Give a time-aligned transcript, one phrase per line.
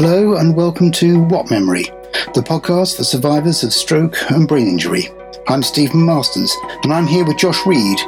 [0.00, 1.82] Hello and welcome to What Memory,
[2.32, 5.08] the podcast for survivors of stroke and brain injury.
[5.48, 7.98] I'm Stephen Masters and I'm here with Josh Reed.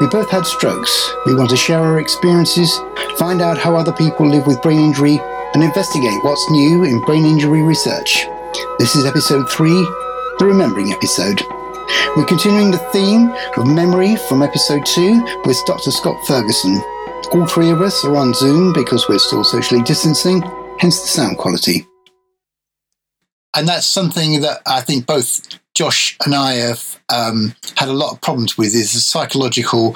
[0.00, 1.08] We both had strokes.
[1.24, 2.76] We want to share our experiences,
[3.16, 5.20] find out how other people live with brain injury,
[5.54, 8.26] and investigate what's new in brain injury research.
[8.80, 9.70] This is episode 3,
[10.40, 11.40] the Remembering episode.
[12.16, 15.92] We're continuing the theme of memory from episode 2 with Dr.
[15.92, 16.82] Scott Ferguson.
[17.30, 20.42] All three of us are on Zoom because we're still socially distancing,
[20.78, 21.86] hence the sound quality.
[23.54, 28.12] And that's something that I think both Josh and I have um, had a lot
[28.12, 29.94] of problems with is the psychological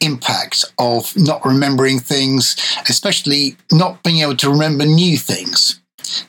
[0.00, 2.56] impact of not remembering things,
[2.88, 5.80] especially not being able to remember new things.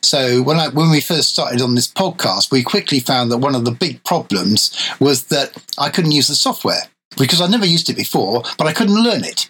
[0.02, 3.56] So when I when we first started on this podcast, we quickly found that one
[3.56, 6.84] of the big problems was that I couldn't use the software
[7.18, 9.50] because I never used it before, but I couldn't learn it.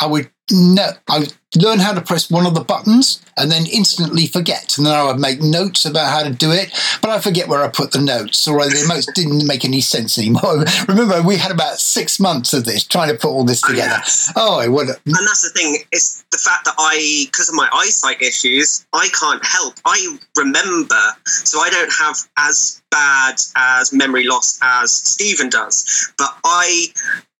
[0.00, 3.66] I would no, I would learn how to press one of the buttons and then
[3.66, 4.76] instantly forget.
[4.76, 7.62] And then I would make notes about how to do it, but I forget where
[7.62, 10.64] I put the notes or the notes didn't make any sense anymore.
[10.88, 14.02] Remember, we had about six months of this trying to put all this oh, together.
[14.36, 14.88] Oh, I would.
[14.88, 19.08] And that's the thing, it's the fact that I, because of my eyesight issues, I
[19.18, 19.74] can't help.
[19.84, 26.36] I remember, so I don't have as bad as memory loss as Stephen does, but
[26.44, 26.86] I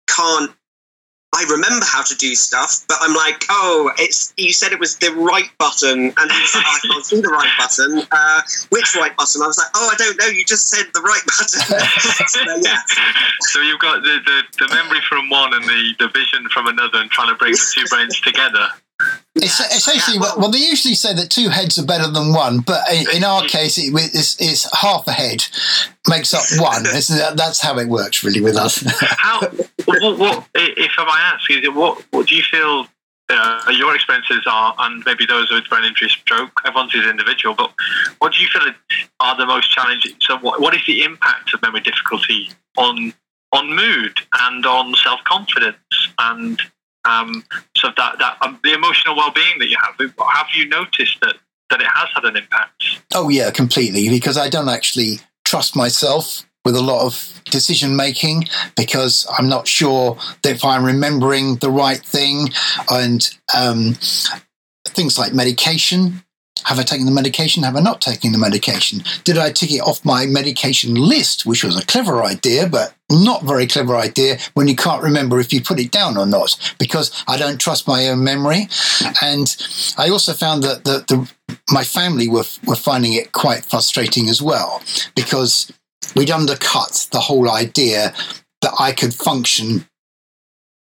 [0.09, 0.53] can't
[1.41, 4.97] I remember how to do stuff, but I'm like, oh, it's you said it was
[4.99, 8.07] the right button, and I can't see the right button.
[8.13, 9.41] Uh, which right button?
[9.41, 10.27] I was like, oh, I don't know.
[10.27, 11.81] You just said the right button.
[12.29, 12.79] so, yeah.
[13.41, 17.01] So you've got the, the, the memory from one and the, the vision from another,
[17.01, 18.69] and trying to bring the two brains together.
[19.37, 22.61] It's essentially yeah, well, well, they usually say that two heads are better than one,
[22.61, 22.81] but
[23.15, 25.47] in our case, it, it's, it's half a head
[26.09, 26.83] makes up one.
[27.37, 28.83] That's how it works, really, with us.
[29.01, 29.41] how?
[29.85, 32.05] What, what, if I might ask, is it what?
[32.11, 32.87] What do you feel?
[33.33, 36.51] Uh, your experiences are, and maybe those with brain injury, stroke.
[36.67, 37.73] Everyone's is individual, but
[38.19, 38.63] what do you feel
[39.21, 40.15] are the most challenging?
[40.21, 43.15] So, what, what is the impact of memory difficulty on
[43.53, 45.77] on mood and on self confidence
[46.19, 46.61] and
[47.05, 47.45] um,
[47.77, 51.37] so that that um, the emotional well-being that you have have you noticed that
[51.71, 53.01] that it has had an impact?
[53.15, 58.45] Oh yeah completely because i don't actually trust myself with a lot of decision making
[58.77, 62.49] because i'm not sure that if i'm remembering the right thing
[62.91, 63.95] and um,
[64.87, 66.23] things like medication
[66.65, 67.63] have I taken the medication?
[67.63, 69.03] Have I not taken the medication?
[69.25, 73.43] Did I tick it off my medication list, which was a clever idea, but not
[73.43, 77.11] very clever idea when you can't remember if you put it down or not, because
[77.27, 78.69] I don't trust my own memory.
[79.21, 79.55] And
[79.99, 81.31] I also found that the, the
[81.71, 84.83] my family were, were finding it quite frustrating as well,
[85.17, 85.73] because
[86.15, 88.15] we'd undercut the whole idea
[88.63, 89.87] that I could function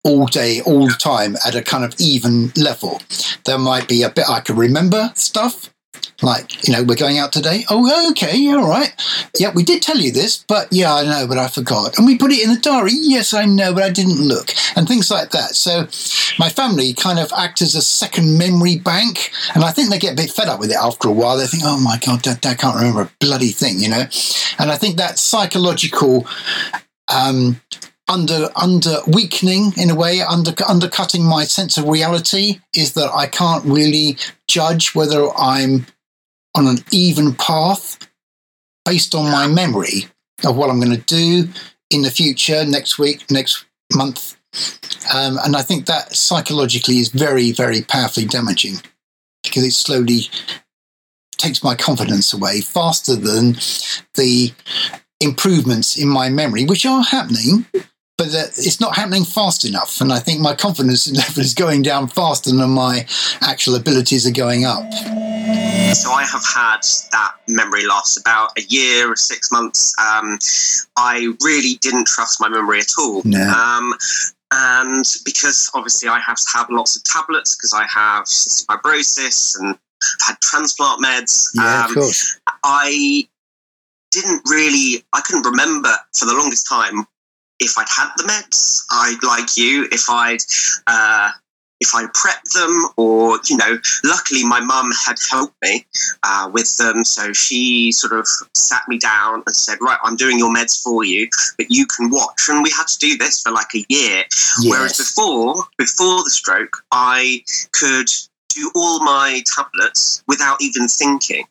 [0.03, 3.01] all day, all the time at a kind of even level.
[3.45, 5.69] There might be a bit I can remember stuff,
[6.21, 7.63] like, you know, we're going out today.
[7.69, 8.91] Oh, okay, all right.
[9.37, 11.97] Yeah, we did tell you this, but yeah, I know, but I forgot.
[11.97, 12.91] And we put it in the diary.
[12.93, 14.51] Yes, I know, but I didn't look.
[14.75, 15.55] And things like that.
[15.55, 15.81] So
[16.39, 19.31] my family kind of act as a second memory bank.
[19.53, 21.37] And I think they get a bit fed up with it after a while.
[21.37, 24.05] They think, oh my God, Dad, Dad can't remember a bloody thing, you know?
[24.57, 26.25] And I think that psychological
[27.13, 27.61] um,
[28.07, 33.27] under under weakening in a way, under undercutting my sense of reality is that I
[33.27, 35.85] can't really judge whether I'm
[36.55, 38.07] on an even path
[38.85, 40.05] based on my memory
[40.45, 41.49] of what I'm going to do
[41.89, 44.37] in the future, next week, next month.
[45.13, 48.81] Um, and I think that psychologically is very, very powerfully damaging
[49.43, 50.29] because it slowly
[51.37, 53.53] takes my confidence away faster than
[54.15, 54.51] the
[55.19, 57.65] improvements in my memory, which are happening,
[58.17, 60.01] but it's not happening fast enough.
[60.01, 63.05] And I think my confidence level is going down faster than my
[63.41, 64.91] actual abilities are going up.
[65.93, 66.79] So I have had
[67.11, 69.95] that memory loss about a year or six months.
[69.99, 70.39] Um,
[70.97, 73.21] I really didn't trust my memory at all.
[73.23, 73.39] No.
[73.39, 73.93] Um,
[74.51, 79.59] and because obviously I have to have lots of tablets because I have cystic fibrosis
[79.59, 79.77] and
[80.21, 81.49] I've had transplant meds.
[81.53, 82.39] Yeah, um, of course.
[82.63, 83.27] I
[84.11, 87.05] didn't really, I couldn't remember for the longest time
[87.59, 90.41] if I'd had the meds, I'd like you, if I'd
[90.87, 91.31] uh,
[91.79, 95.85] if I prepped them, or you know, luckily my mum had helped me
[96.23, 100.39] uh, with them, so she sort of sat me down and said, "Right, I'm doing
[100.39, 103.51] your meds for you, but you can watch." And we had to do this for
[103.51, 104.23] like a year.
[104.29, 104.65] Yes.
[104.65, 107.43] Whereas before, before the stroke, I
[107.73, 108.09] could
[108.49, 111.45] do all my tablets without even thinking.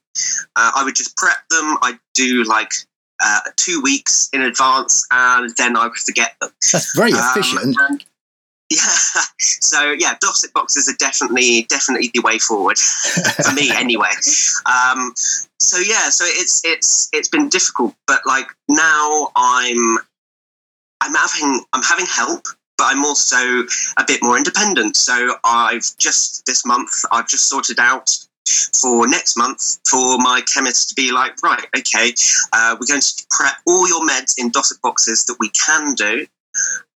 [0.56, 1.76] Uh, I would just prep them.
[1.82, 2.72] I'd do like
[3.20, 6.50] uh, two weeks in advance, and then I would forget them.
[6.72, 7.76] That's very um, efficient.
[7.78, 7.98] Um,
[8.70, 8.78] Yeah.
[9.38, 12.78] So yeah, Dosette boxes are definitely definitely the way forward
[13.44, 14.10] for me anyway.
[14.64, 15.12] Um,
[15.60, 19.98] so yeah, so it's it's it's been difficult, but like now I'm
[21.00, 22.46] I'm having I'm having help,
[22.78, 23.36] but I'm also
[23.98, 24.96] a bit more independent.
[24.96, 28.16] So I've just this month I've just sorted out
[28.80, 32.12] for next month for my chemist to be like, right, okay,
[32.52, 36.26] uh, we're going to prep all your meds in Dosette boxes that we can do.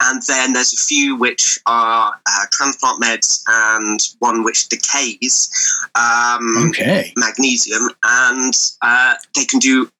[0.00, 5.50] And then there's a few which are uh, transplant meds and one which decays
[5.96, 7.12] um, Okay.
[7.16, 9.90] magnesium, and uh, they can do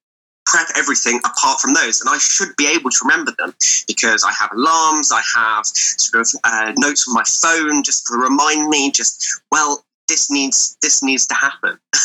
[0.45, 1.99] prep everything apart from those.
[2.01, 3.53] And I should be able to remember them
[3.87, 8.15] because I have alarms, I have sort of uh, notes on my phone just to
[8.15, 8.91] remind me.
[8.91, 11.79] Just well, this needs this needs to happen.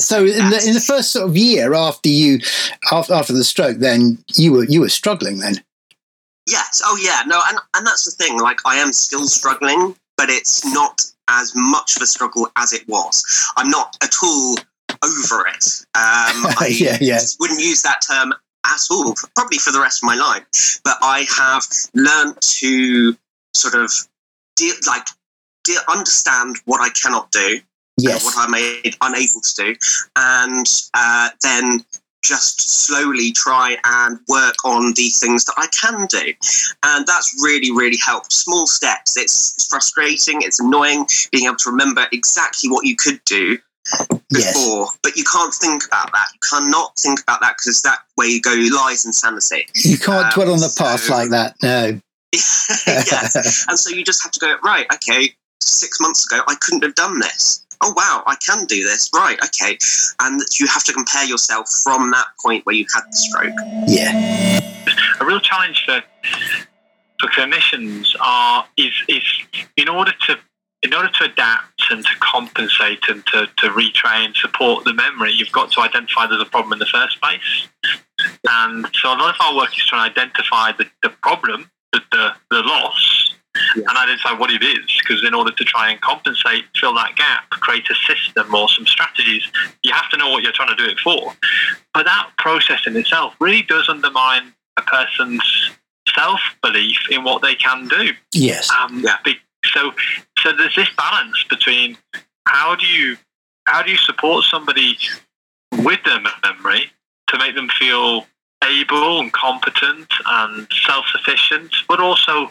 [0.00, 2.40] So in the in the first sort of year after you
[2.92, 5.62] after after the stroke, then you were you were struggling then.
[6.46, 6.82] Yes.
[6.84, 7.22] Oh, yeah.
[7.26, 8.38] No, and and that's the thing.
[8.38, 12.86] Like, I am still struggling, but it's not as much of a struggle as it
[12.88, 13.24] was.
[13.56, 14.56] I'm not at all
[15.02, 15.64] over it.
[15.94, 17.20] Um, I Yeah, yeah.
[17.40, 18.34] wouldn't use that term
[18.66, 20.80] at all, probably for the rest of my life.
[20.84, 21.64] But I have
[21.94, 23.16] learned to
[23.54, 23.90] sort of
[24.56, 25.06] deal, like
[25.88, 27.60] understand what I cannot do,
[27.96, 28.24] Yes.
[28.24, 28.54] what I'm
[29.02, 29.76] unable to do,
[30.16, 31.84] and uh, then
[32.24, 36.32] just slowly try and work on the things that I can do.
[36.82, 38.32] And that's really, really helped.
[38.32, 39.16] Small steps.
[39.18, 43.58] It's frustrating, it's annoying being able to remember exactly what you could do
[44.30, 44.54] Yes.
[44.54, 46.26] before, but you can't think about that.
[46.32, 49.66] You cannot think about that because that way you go lies insanity.
[49.74, 51.54] You can't Um, dwell on the past so- like that.
[51.62, 52.00] No.
[52.86, 53.66] yes.
[53.68, 55.34] And so you just have to go, right, okay,
[55.64, 57.64] six months ago, I couldn't have done this.
[57.80, 59.10] Oh, wow, I can do this.
[59.14, 59.76] Right, okay.
[60.20, 63.54] And you have to compare yourself from that point where you had the stroke.
[63.86, 64.60] Yeah.
[65.20, 66.02] a real challenge for
[67.20, 69.22] for clinicians are is is
[69.76, 70.38] in order to
[70.84, 75.50] in order to adapt and to compensate and to, to retrain, support the memory, you've
[75.50, 77.66] got to identify there's a problem in the first place.
[78.46, 82.00] And so a lot of our work is trying to identify the, the problem, the,
[82.12, 83.33] the, the loss,
[83.76, 83.82] Yeah.
[83.88, 84.84] and I identify what it is.
[85.00, 88.86] Because in order to try and compensate, fill that gap, create a system or some
[88.86, 89.44] strategies,
[89.82, 91.32] you have to know what you're trying to do it for.
[91.92, 95.70] But that process in itself really does undermine a person's
[96.14, 98.12] self belief in what they can do.
[98.32, 98.70] Yes.
[98.70, 99.16] Um, Yeah.
[99.72, 99.92] so,
[100.38, 101.96] so there's this balance between
[102.46, 103.16] how do you
[103.66, 104.98] how do you support somebody
[105.78, 106.90] with their memory
[107.28, 108.26] to make them feel
[108.62, 112.50] able and competent and self-sufficient, but also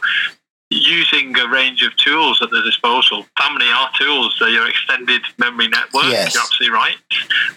[0.74, 3.26] using a range of tools at their disposal.
[3.40, 6.06] Family are tools; they're your extended memory network.
[6.06, 6.34] Yes.
[6.34, 6.96] You're absolutely right.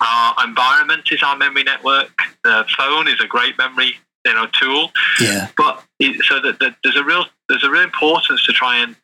[0.01, 2.11] Our environment is our memory network.
[2.45, 4.91] The phone is a great memory, you know, tool
[5.21, 5.49] Yeah.
[5.57, 8.97] but it, so that, that there's a real there's a real importance to try and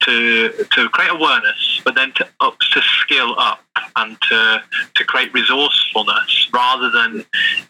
[0.00, 3.60] to to create awareness, but then to up to skill up
[3.96, 4.62] and to
[4.94, 7.24] to create resourcefulness rather than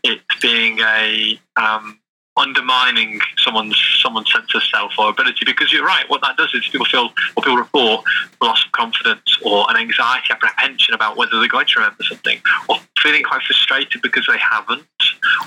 [0.04, 1.98] it being a um,
[2.40, 5.44] undermining someone's someone's sense of self or ability.
[5.44, 8.04] Because you're right, what that does is people feel or people report
[8.40, 12.38] loss of confidence or an anxiety, apprehension about whether they're going to remember something,
[12.68, 14.86] or feeling quite frustrated because they haven't,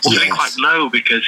[0.06, 1.24] or feeling quite low because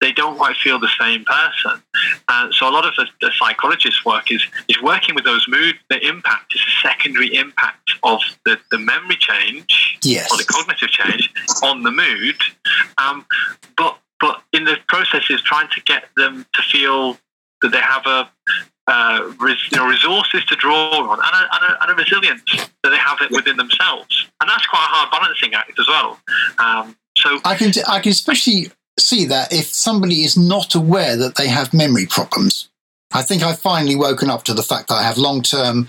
[0.00, 1.82] they don't quite feel the same person.
[2.28, 5.74] Uh, so a lot of the, the psychologist's work is is working with those mood.
[5.90, 10.30] The impact is a secondary impact of the, the memory change Yes.
[10.30, 11.32] or the cognitive change
[11.62, 12.36] on the mood.
[12.98, 13.26] Um,
[13.76, 17.18] but but in the process is trying to get them to feel
[17.62, 18.30] that they have a
[18.88, 22.42] uh, res, you know, resources to draw on and a, and, a, and a resilience
[22.82, 26.18] that they have it within themselves, and that's quite a hard balancing act as well.
[26.58, 31.36] Um, so I can I can especially see that if somebody is not aware that
[31.36, 32.70] they have memory problems.
[33.12, 35.86] I think I've finally woken up to the fact that I have long term,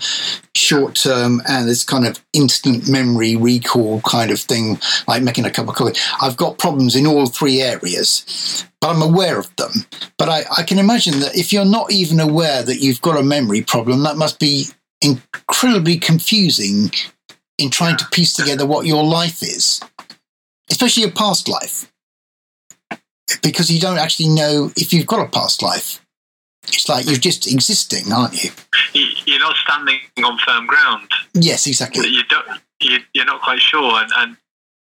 [0.54, 5.50] short term, and this kind of instant memory recall kind of thing, like making a
[5.50, 5.98] cup of coffee.
[6.20, 9.72] I've got problems in all three areas, but I'm aware of them.
[10.16, 13.22] But I, I can imagine that if you're not even aware that you've got a
[13.22, 14.68] memory problem, that must be
[15.02, 16.90] incredibly confusing
[17.58, 19.80] in trying to piece together what your life is,
[20.70, 21.90] especially your past life
[23.42, 26.04] because you don't actually know if you've got a past life.
[26.74, 28.50] It's like you're just existing, aren't you?
[28.92, 31.10] you, you're not standing on firm ground.
[31.34, 32.08] Yes, exactly.
[32.08, 32.46] you don't
[32.80, 34.36] you, you're not quite sure and, and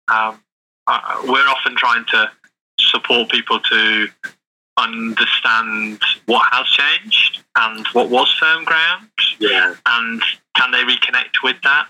[0.08, 0.40] um,
[0.86, 2.30] uh, we're often trying to
[2.78, 4.08] support people to
[4.76, 9.74] understand what has changed and what was firm ground Yeah.
[9.86, 10.22] and
[10.54, 11.86] can they reconnect with that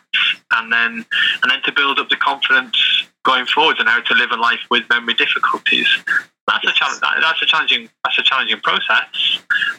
[0.52, 1.06] and then
[1.42, 4.60] and then to build up the confidence going forward and how to live a life
[4.70, 5.88] with memory difficulties.
[6.46, 7.00] That's a challenge.
[7.00, 7.88] That's a challenging.
[8.04, 9.38] That's a challenging process.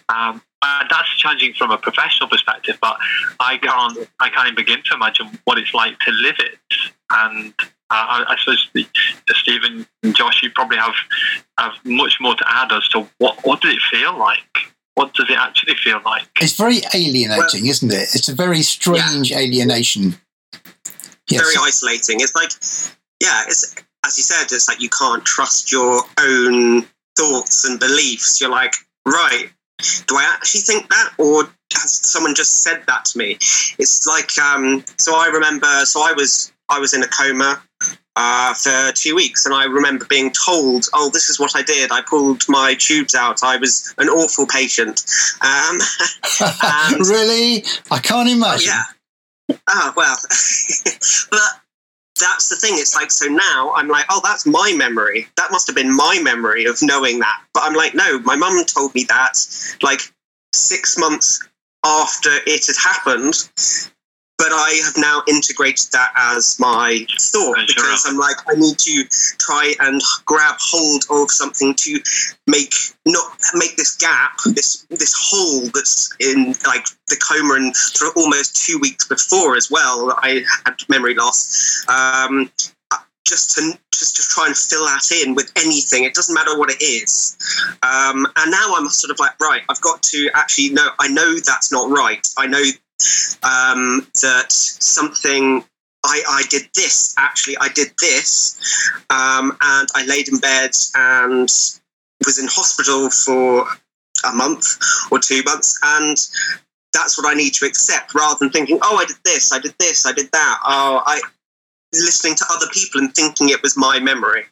[0.10, 2.78] Um, and that's challenging from a professional perspective.
[2.82, 2.98] But
[3.40, 4.10] I can't.
[4.20, 6.58] I can't even begin to imagine what it's like to live it.
[7.12, 8.88] And uh, I, I, suppose the,
[9.28, 10.96] the Stephen and Josh, you probably have
[11.58, 14.40] have much more to add as to what what does it feel like.
[14.96, 16.26] What does it actually feel like?
[16.42, 18.16] It's very alienating, well, isn't it?
[18.16, 19.40] It's a very strange yeah.
[19.40, 20.16] alienation.
[21.30, 21.42] Yes.
[21.42, 22.22] Very isolating.
[22.22, 22.52] It's like,
[23.22, 26.86] yeah, it's as you said, it's like you can't trust your own
[27.18, 28.40] thoughts and beliefs.
[28.40, 28.74] You're like,
[29.06, 29.50] right,
[30.08, 31.44] do I actually think that, or
[31.74, 33.34] has someone just said that to me?
[33.80, 37.62] It's like, um, so I remember, so I was I was in a coma
[38.18, 41.92] uh, for two weeks, and I remember being told, "Oh, this is what I did.
[41.92, 43.44] I pulled my tubes out.
[43.44, 45.06] I was an awful patient."
[45.42, 45.80] Um,
[47.00, 48.68] really, I can't imagine.
[48.68, 49.58] yeah.
[49.70, 50.18] Ah, well,
[51.32, 51.52] but
[52.20, 52.74] that's the thing.
[52.76, 55.28] It's like, so now I'm like, oh, that's my memory.
[55.38, 57.42] That must have been my memory of knowing that.
[57.54, 59.38] But I'm like, no, my mum told me that
[59.82, 60.02] like
[60.54, 61.48] six months
[61.86, 63.50] after it had happened
[64.38, 69.04] but I have now integrated that as my thought because I'm like, I need to
[69.40, 72.00] try and grab hold of something to
[72.48, 72.74] make
[73.06, 78.66] not make this gap, this this hole that's in like the coma and for almost
[78.66, 80.14] two weeks before as well.
[80.18, 81.86] I had memory loss.
[81.88, 82.52] Um,
[83.26, 86.04] just to just to try and fill that in with anything.
[86.04, 87.38] It doesn't matter what it is.
[87.82, 90.90] Um, and now I'm sort of like, right, I've got to actually know.
[91.00, 92.26] I know that's not right.
[92.38, 92.62] I know
[93.44, 95.64] um, that something
[96.04, 98.60] I, I, did this actually I did this
[99.10, 101.50] um, and I laid in bed and
[102.26, 103.68] was in hospital for
[104.26, 104.78] a month
[105.12, 106.18] or two months and
[106.94, 109.76] that's what I need to accept rather than thinking oh I did this I did
[109.80, 110.60] this I did that.
[110.66, 111.20] Oh I
[111.94, 114.46] listening to other people and thinking it was my memory.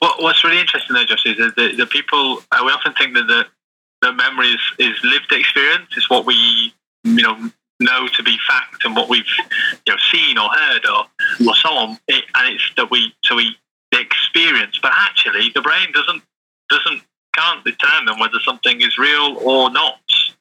[0.00, 3.14] What, what's really interesting though Josh is that the, the people uh, we often think
[3.14, 3.46] that the,
[4.02, 5.88] the memory is, is lived experience.
[5.96, 6.74] It's what we
[7.04, 7.50] you know
[7.80, 9.24] know to be fact and what we've
[9.86, 11.04] you know seen or heard or
[11.46, 11.98] or so on.
[12.08, 13.56] It, and it's that we so we
[13.92, 14.78] experience.
[14.80, 16.22] But actually the brain doesn't
[16.68, 17.02] doesn't
[17.34, 20.00] can't determine whether something is real or not.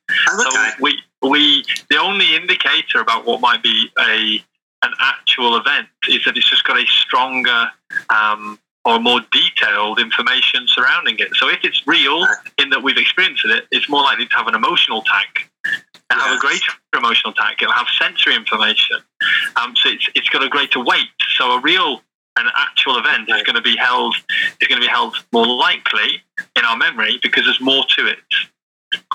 [0.10, 0.50] Okay.
[0.50, 4.44] so we we the only indicator about what might be a
[4.84, 7.66] an actual event is that it's just got a stronger
[8.10, 11.30] um, or more detailed information surrounding it.
[11.36, 12.28] So if it's real
[12.60, 15.50] in that we've experienced it, it's more likely to have an emotional tag
[16.12, 17.62] It'll have a greater emotional tag.
[17.62, 18.98] It'll have sensory information.
[19.56, 21.10] Um, so it's, it's got a greater weight.
[21.38, 22.02] So a real
[22.38, 24.16] an actual event is going to be held
[24.62, 26.22] is going to be held more likely
[26.56, 28.20] in our memory because there's more to it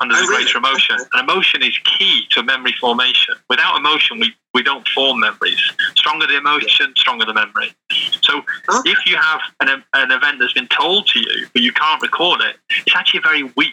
[0.01, 0.71] and there's oh, a greater really?
[0.71, 0.97] emotion.
[1.13, 3.35] And emotion is key to memory formation.
[3.49, 5.61] Without emotion, we, we don't form memories.
[5.97, 7.73] Stronger the emotion, stronger the memory.
[8.21, 8.91] So okay.
[8.91, 12.41] if you have an, an event that's been told to you, but you can't record
[12.43, 12.57] it,
[12.87, 13.73] it's actually a very weak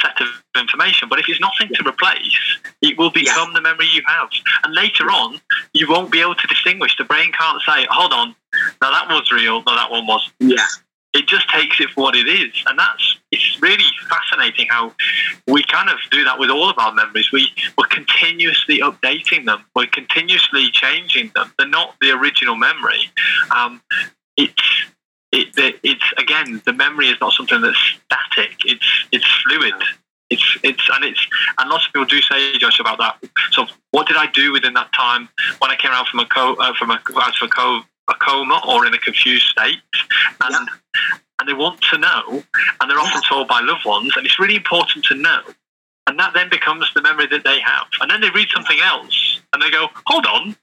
[0.00, 1.08] set of information.
[1.08, 2.38] But if it's nothing to replace,
[2.82, 3.54] it will become yeah.
[3.54, 4.28] the memory you have.
[4.64, 5.40] And later on,
[5.72, 6.96] you won't be able to distinguish.
[6.96, 8.34] The brain can't say, hold on,
[8.82, 10.34] now that was real, no, that one wasn't.
[10.40, 10.66] Yeah.
[11.12, 12.52] It just takes it for what it is.
[12.66, 14.92] And that's it's really fascinating how
[15.46, 17.32] we kind of do that with all of our memories.
[17.32, 19.64] We, we're continuously updating them.
[19.74, 21.52] We're continuously changing them.
[21.58, 23.10] They're not the original memory.
[23.50, 23.80] Um,
[24.36, 24.84] it's
[25.32, 28.52] it, it's again the memory is not something that's static.
[28.64, 29.74] It's it's fluid.
[30.30, 31.26] It's it's and it's
[31.58, 33.18] and lots of people do say Josh about that.
[33.52, 35.28] So what did I do within that time
[35.58, 38.14] when I came out from a co uh, from a out of a, co- a
[38.14, 39.78] coma or in a confused state
[40.42, 40.52] and.
[40.52, 41.18] Yeah.
[41.38, 42.42] And they want to know,
[42.80, 45.42] and they're often told by loved ones, and it's really important to know.
[46.06, 47.88] And that then becomes the memory that they have.
[48.00, 50.56] And then they read something else, and they go, "Hold on,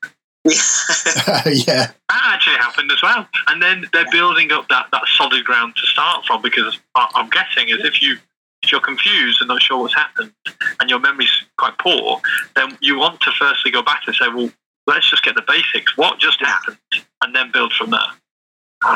[0.46, 1.44] yeah.
[1.46, 3.28] That actually happened as well.
[3.48, 7.70] And then they're building up that, that solid ground to start from because I'm guessing
[7.70, 8.18] is if you
[8.64, 10.32] if you're confused and not sure what's happened
[10.80, 12.22] and your memory's quite poor,
[12.56, 14.50] then you want to firstly go back and say, well,
[14.88, 15.98] let's just get the basics.
[15.98, 16.78] What just happened?
[17.22, 18.00] And then build from there.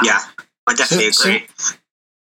[0.04, 0.20] Yeah,
[0.68, 1.48] I definitely so, agree.
[1.58, 1.76] So,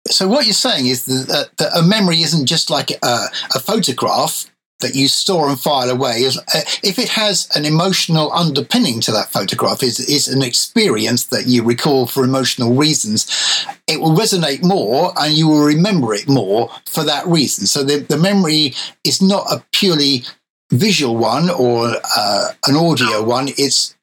[0.07, 3.25] so, what you're saying is that, that a memory isn't just like a,
[3.55, 4.50] a photograph
[4.81, 9.11] that you store and file away is uh, if it has an emotional underpinning to
[9.11, 13.27] that photograph is is an experience that you recall for emotional reasons
[13.87, 17.67] it will resonate more and you will remember it more for that reason.
[17.67, 18.73] So the, the memory
[19.03, 20.23] is not a purely
[20.71, 23.49] visual one or uh, an audio one.
[23.57, 23.95] It's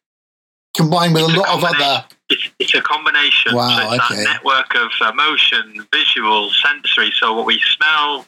[0.76, 3.54] combined with a lot of other it's, it's a combination.
[3.54, 4.24] Wow, so it's okay.
[4.24, 7.10] that network of emotion, visual, sensory.
[7.18, 8.26] So what we smell,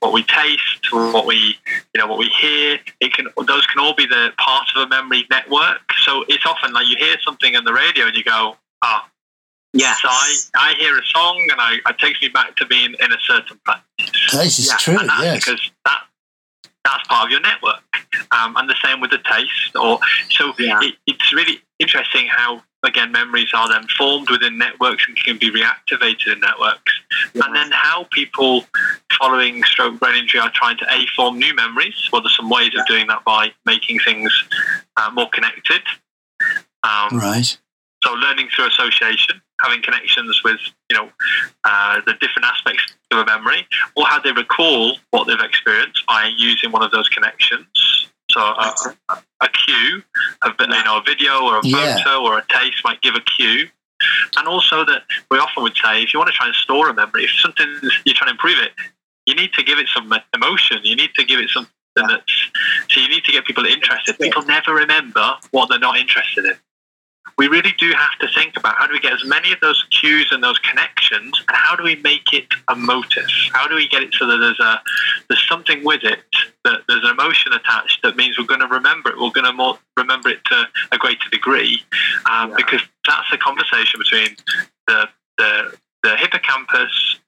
[0.00, 1.56] what we taste, what we
[1.94, 4.88] you know what we hear, it can those can all be the part of a
[4.88, 5.80] memory network.
[6.04, 9.10] So it's often like you hear something on the radio and you go, ah, oh,
[9.72, 9.94] Yeah.
[10.00, 13.12] So I, I hear a song and I, it takes me back to being in
[13.12, 13.78] a certain place.
[14.32, 14.98] This is Yeah, true.
[14.98, 15.44] and that's Yes.
[15.44, 16.02] because that
[16.84, 17.82] that's part of your network.
[18.30, 19.76] Um, and the same with the taste.
[19.76, 19.98] Or
[20.30, 20.78] so Yeah.
[20.82, 25.50] it, it's really interesting how again memories are then formed within networks and can be
[25.50, 26.92] reactivated in networks.
[27.34, 28.64] And then how people
[29.18, 32.08] following stroke brain injury are trying to a form new memories.
[32.12, 34.32] Well, there's some ways of doing that by making things
[34.96, 35.82] uh, more connected.
[36.82, 37.58] Um, Right.
[38.02, 41.10] so learning through association, having connections with you know
[41.64, 46.30] uh, the different aspects of a memory, or how they recall what they've experienced by
[46.38, 47.66] using one of those connections.
[48.32, 48.94] So a,
[49.40, 50.02] a cue,
[50.42, 51.96] of, you know, a video or a Yeah.
[51.96, 53.68] photo or a taste might give a cue.
[54.36, 56.94] And also that we often would say, if you want to try and store a
[56.94, 57.68] memory, if something
[58.04, 58.72] you're trying to improve it,
[59.26, 60.78] you need to give it some uh, emotion.
[60.82, 62.50] You need to give it something that's
[62.88, 64.18] so you need to get people interested.
[64.18, 66.54] People never remember what they're not interested in
[67.38, 69.82] we really do have to think about how do we get as many of those
[69.90, 73.88] cues and those connections and how do we make it a motive how do we
[73.88, 74.80] get it so that there's a
[75.28, 76.20] there's something with it
[76.64, 79.52] that there's an emotion attached that means we're going to remember it we're going to
[79.52, 81.82] more remember it to a greater degree
[82.30, 82.56] um, Yeah.
[82.56, 84.36] because that's a conversation between
[84.86, 85.08] the
[85.38, 87.18] the, the hippocampus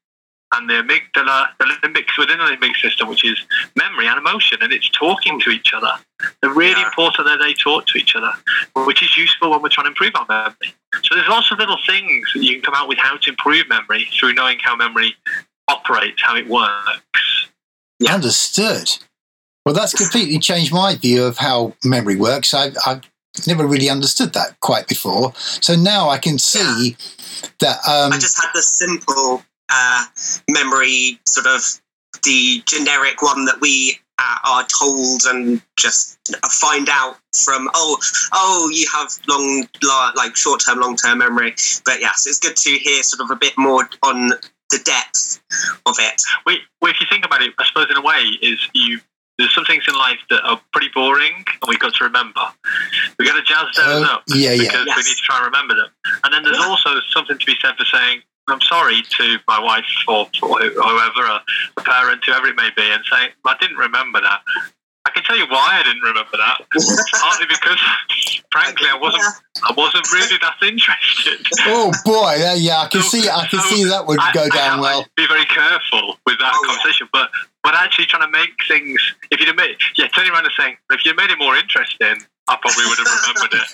[0.54, 3.40] and the amygdala, the limbic within the limbic system, which is
[3.76, 5.92] memory and emotion, and it's talking to each other.
[6.40, 6.86] They're really Yeah.
[6.86, 8.32] important that they talk to each other,
[8.84, 10.74] which is useful when we're trying to improve our memory.
[11.04, 13.68] So there's lots of little things that you can come out with how to improve
[13.68, 15.16] memory through knowing how memory
[15.68, 17.48] operates, how it works.
[17.98, 18.14] Yeah.
[18.14, 18.98] Understood.
[19.64, 22.52] Well, that's completely changed my view of how memory works.
[22.52, 23.02] I've, I've
[23.46, 25.32] never really understood that quite before.
[25.36, 26.96] So now I can see
[27.60, 27.78] that.
[27.88, 30.04] Um, I just had the simple uh,
[30.50, 31.62] memory, sort of
[32.24, 36.18] the generic one that we uh, are told and just
[36.50, 37.68] find out from.
[37.74, 37.98] Oh,
[38.32, 39.66] oh, you have long,
[40.14, 41.54] like short-term, long-term memory.
[41.84, 45.40] But yes, it's good to hear sort of a bit more on the depth
[45.86, 46.22] of it.
[46.46, 46.56] Well,
[46.90, 49.00] if you think about it, I suppose in a way is you.
[49.38, 52.42] There's some things in life that are pretty boring, and we've got to remember.
[53.18, 54.62] We've got to jazz those Oh, up yeah, yeah.
[54.62, 55.06] because we Yes.
[55.08, 55.88] need to try and remember them.
[56.22, 56.66] And then there's Yeah.
[56.66, 61.24] also something to be said for saying, "I'm sorry" to my wife or, or whoever,
[61.26, 61.42] a,
[61.76, 64.40] a parent, whoever it may be, and saying, "I didn't remember that."
[65.04, 66.58] I can tell you why I didn't remember that.
[67.20, 67.78] Partly because,
[68.52, 69.24] frankly, I wasn't.
[69.64, 71.44] I wasn't really that interested.
[71.66, 74.32] oh boy, yeah, yeah, I can So- see, I can so see that would I-
[74.32, 75.04] go down well.
[75.16, 76.68] Be very careful with that Oh, yeah.
[76.76, 77.30] conversation, but
[77.64, 79.00] but actually trying to make things.
[79.30, 82.22] If you'd have made, yeah, turning around and saying, if you made it more interesting,
[82.48, 83.68] I probably would have remembered it.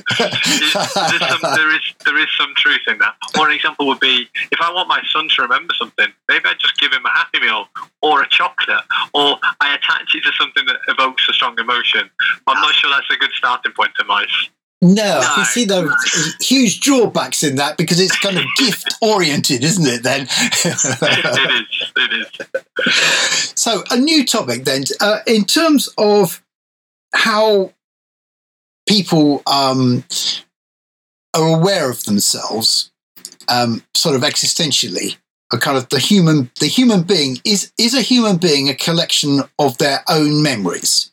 [1.11, 3.15] There's some, there is there is some truth in that.
[3.39, 6.55] Or an example would be if I want my son to remember something, maybe I
[6.61, 7.67] just give him a Happy Meal
[8.03, 12.11] or a chocolate, or I attach it to something that evokes a strong emotion.
[12.47, 14.51] I'm not sure that's a good starting point in life.
[14.81, 15.93] No, I can see the
[16.41, 20.03] huge drawbacks in that because it's kind of gift oriented, isn't it?
[20.05, 20.29] Then.
[20.31, 21.93] it is.
[21.97, 22.29] It
[22.87, 23.53] is.
[23.57, 24.85] So, a new topic then.
[25.01, 26.45] Uh, in terms of
[27.13, 27.73] how
[28.89, 30.03] people um,
[31.35, 32.91] are aware of themselves,
[33.49, 35.17] um, sort of existentially,
[35.53, 39.43] a kind of the human, the human being is is a human being a collection
[39.59, 41.13] of their own memories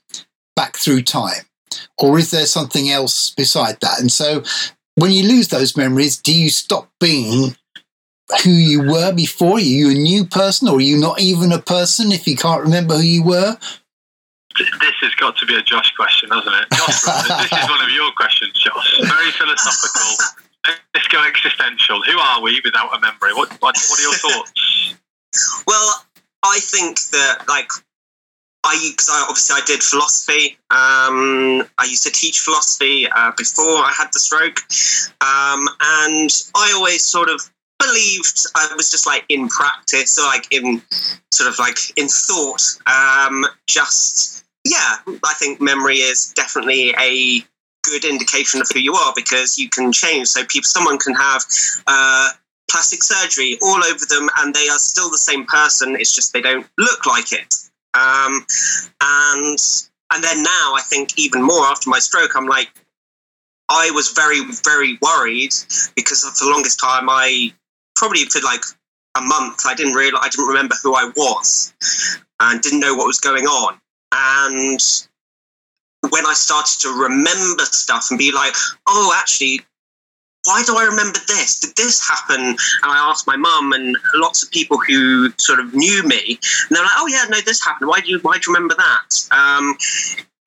[0.56, 1.44] back through time,
[1.98, 4.00] or is there something else beside that?
[4.00, 4.44] And so,
[4.96, 7.56] when you lose those memories, do you stop being
[8.44, 9.58] who you were before?
[9.58, 12.64] Are you a new person, or are you not even a person if you can't
[12.64, 13.58] remember who you were?
[14.58, 16.68] This has got to be a Josh question, hasn't it?
[16.72, 17.02] Josh,
[17.52, 19.00] this is one of your questions, Josh.
[19.02, 20.41] Very philosophical.
[20.94, 22.02] Let's go existential.
[22.04, 23.34] Who are we without a memory?
[23.34, 24.96] What What, what are your thoughts?
[25.68, 26.06] Well,
[26.44, 27.70] I think that like
[28.65, 30.58] I, because I obviously I did philosophy.
[30.72, 34.60] Um, I used to teach philosophy uh, before I had the stroke,
[35.22, 37.39] um, and I always sort of
[37.80, 40.82] believed I was just like in practice, or like in
[41.32, 42.63] sort of like in thought.
[42.88, 44.35] Um, just
[44.65, 47.45] yeah, I think memory is definitely a
[47.84, 50.28] good indication of who you are because you can change.
[50.28, 51.43] So people, someone can have.
[51.88, 52.30] Uh,
[52.69, 56.41] plastic surgery all over them and they are still the same person it's just they
[56.41, 57.54] don't look like it
[57.93, 58.43] um,
[59.01, 59.60] and
[60.12, 62.69] and then now i think even more after my stroke i'm like
[63.69, 65.54] i was very very worried
[65.95, 67.54] because for the longest time i
[67.95, 68.63] probably for like
[69.15, 71.71] a month i didn't realize i didn't remember who i was
[72.39, 73.80] and didn't know what was going on
[74.12, 74.80] and
[76.10, 78.54] when i started to remember stuff and be like
[78.88, 79.62] oh actually
[80.46, 81.60] why do I remember this?
[81.60, 82.39] Did this happen?
[82.39, 86.76] And I asked my mum and lots of people who sort of knew me, and
[86.76, 87.89] they're like, "Oh yeah, no, this happened.
[87.89, 89.76] Why do you why do you remember that?" Um,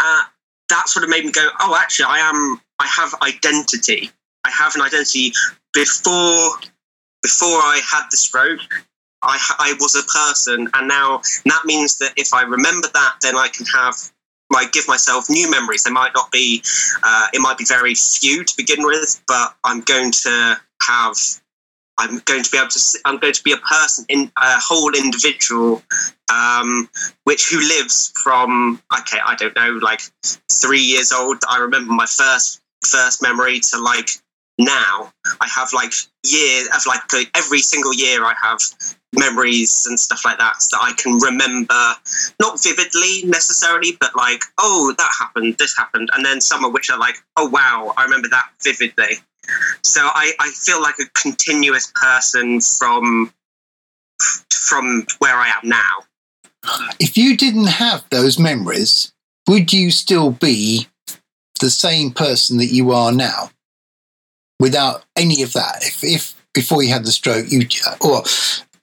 [0.00, 0.22] uh,
[0.68, 2.60] that sort of made me go, "Oh, actually, I am.
[2.78, 4.10] I have identity.
[4.44, 5.32] I have an identity
[5.74, 6.58] before
[7.22, 8.60] before I had the stroke,
[9.22, 13.36] I, I was a person, and now that means that if I remember that, then
[13.36, 13.94] I can have
[14.54, 15.84] I give myself new memories.
[15.84, 16.62] They might not be,
[17.02, 21.16] uh, it might be very few to begin with, but I'm going to have,
[21.98, 24.94] I'm going to be able to, I'm going to be a person in a whole
[24.94, 25.82] individual,
[26.32, 26.88] um,
[27.24, 30.00] which who lives from, okay, I don't know, like
[30.50, 31.38] three years old.
[31.48, 34.10] I remember my first first memory to like
[34.58, 35.12] now.
[35.40, 35.92] I have like
[36.24, 37.02] years of like
[37.34, 38.58] every single year I have
[39.14, 41.94] memories and stuff like that that I can remember,
[42.40, 46.10] not vividly necessarily, but like, oh, that happened, this happened.
[46.12, 49.16] And then some of which are like, oh, wow, I remember that vividly.
[49.82, 53.32] So I, I feel like a continuous person from
[54.52, 56.88] from where I am now.
[56.98, 59.12] If you didn't have those memories,
[59.46, 60.88] would you still be
[61.60, 63.50] the same person that you are now
[64.58, 65.78] without any of that?
[65.82, 67.66] If, if before you had the stroke, you
[68.00, 68.22] or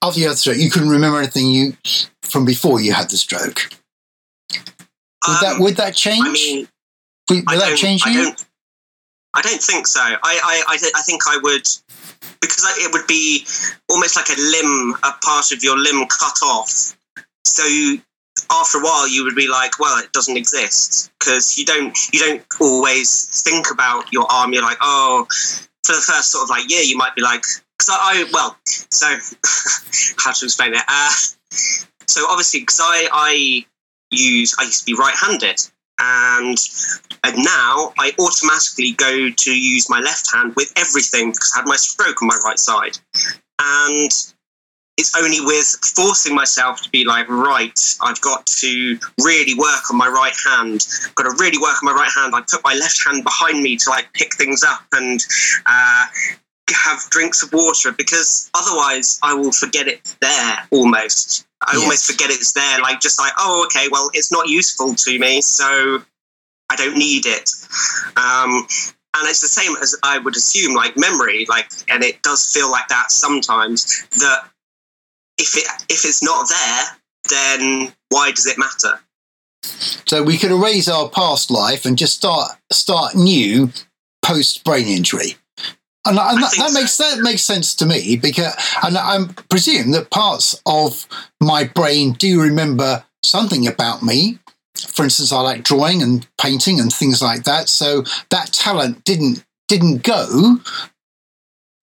[0.01, 1.77] after you had the stroke, you couldn't remember anything you
[2.21, 3.69] from before you had the stroke.
[4.51, 4.63] Would
[5.27, 6.25] um, that would that change?
[6.25, 6.67] I mean,
[7.29, 8.11] would, would that change you?
[8.11, 8.45] I don't,
[9.33, 9.99] I don't think so.
[10.01, 11.67] I, I, I, I think I would
[12.41, 13.45] because it would be
[13.89, 16.95] almost like a limb, a part of your limb cut off.
[17.45, 18.01] So you,
[18.51, 22.19] after a while, you would be like, well, it doesn't exist because you don't you
[22.19, 24.53] don't always think about your arm.
[24.53, 25.25] You're like, oh,
[25.83, 27.43] for the first sort of like year, you might be like,
[27.77, 29.07] because I, I, well, so
[30.17, 30.83] how to explain it?
[30.87, 31.11] Uh,
[32.07, 33.65] so obviously, because I, I
[34.11, 35.59] use, I used to be right-handed,
[35.99, 36.57] and
[37.23, 41.67] and now I automatically go to use my left hand with everything because I had
[41.67, 42.97] my stroke on my right side,
[43.59, 44.11] and
[44.97, 49.97] it's only with forcing myself to be like, right, I've got to really work on
[49.97, 50.87] my right hand.
[51.05, 52.33] I've got to really work on my right hand.
[52.33, 55.19] I put my left hand behind me to like pick things up and
[55.65, 56.05] uh,
[56.73, 61.45] have drinks of water because otherwise I will forget it there almost.
[61.65, 61.83] I yes.
[61.83, 65.41] almost forget it's there, like just like, oh, okay, well, it's not useful to me,
[65.41, 66.01] so
[66.69, 67.49] I don't need it.
[68.17, 68.67] Um,
[69.17, 72.69] and it's the same as I would assume, like memory, like, and it does feel
[72.69, 74.05] like that sometimes.
[74.19, 74.45] That
[75.37, 76.83] if it if it's not there,
[77.29, 78.99] then why does it matter?
[80.07, 83.71] So we could erase our past life and just start start new
[84.23, 85.35] post brain injury.
[86.07, 86.79] And, and that, that so.
[86.79, 91.07] makes that makes sense to me because, and I presume that parts of
[91.41, 94.39] my brain do remember something about me.
[94.75, 97.69] For instance, I like drawing and painting and things like that.
[97.69, 100.59] So that talent didn't didn't go,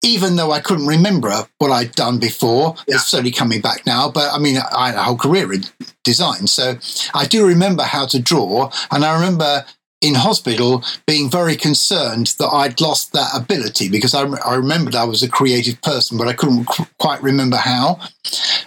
[0.09, 2.75] even though I couldn't remember what I'd done before.
[2.87, 2.97] Yeah.
[2.97, 4.11] It's slowly coming back now.
[4.11, 5.65] But I mean, I had a whole career in
[6.05, 6.79] design, so
[7.15, 9.65] I do remember how to draw, and I remember
[10.01, 15.05] in hospital being very concerned that I'd lost that ability because I, I remembered I
[15.05, 16.67] was a creative person, but I couldn't
[17.01, 17.99] quite remember how.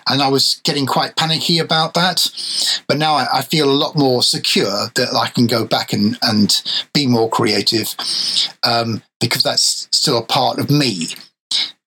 [0.09, 2.27] And I was getting quite panicky about that.
[2.85, 6.17] But now I, I feel a lot more secure that I can go back and,
[6.21, 6.61] and
[6.93, 7.95] be more creative
[8.63, 11.15] um, because that's still a part of me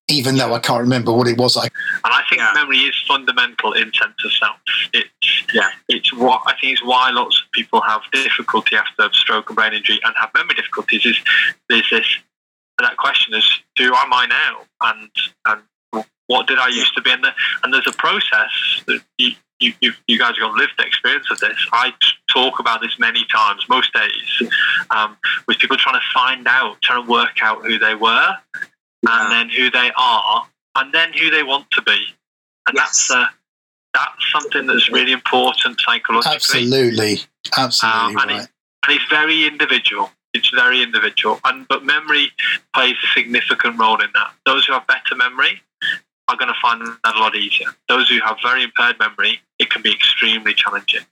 [0.09, 1.57] even though I can't remember what it was.
[1.57, 1.71] I and
[2.05, 2.53] I think yeah.
[2.55, 4.57] memory is fundamental in sense of self.
[4.93, 9.49] It's yeah, it's what I think is why lots of people have difficulty after stroke
[9.49, 11.07] and brain injury and have memory difficulties.
[11.07, 11.19] Is
[11.69, 12.19] there's this
[12.79, 15.11] that question is who am I now and
[15.47, 15.62] and
[16.27, 17.11] what did I used to be?
[17.11, 21.31] And, the, and there's a process that you, you, you, guys have got lived experience
[21.31, 21.57] of this.
[21.71, 21.93] I
[22.33, 24.51] talk about this many times, most days,
[24.90, 28.37] um, with people trying to find out, trying to work out who they were
[29.09, 32.07] and then who they are, and then who they want to be.
[32.67, 33.09] And yes.
[33.09, 33.27] that's uh,
[33.95, 36.35] that's something that's really important psychologically.
[36.35, 37.21] Absolutely,
[37.57, 38.43] absolutely um, and, right.
[38.43, 38.49] it,
[38.87, 40.11] and it's very individual.
[40.33, 42.33] It's very individual, and but memory
[42.75, 44.33] plays a significant role in that.
[44.47, 45.62] Those who have better memory
[46.29, 47.69] are going to find that a lot easier.
[47.88, 51.03] Those who have very impaired memory, it can be extremely challenging.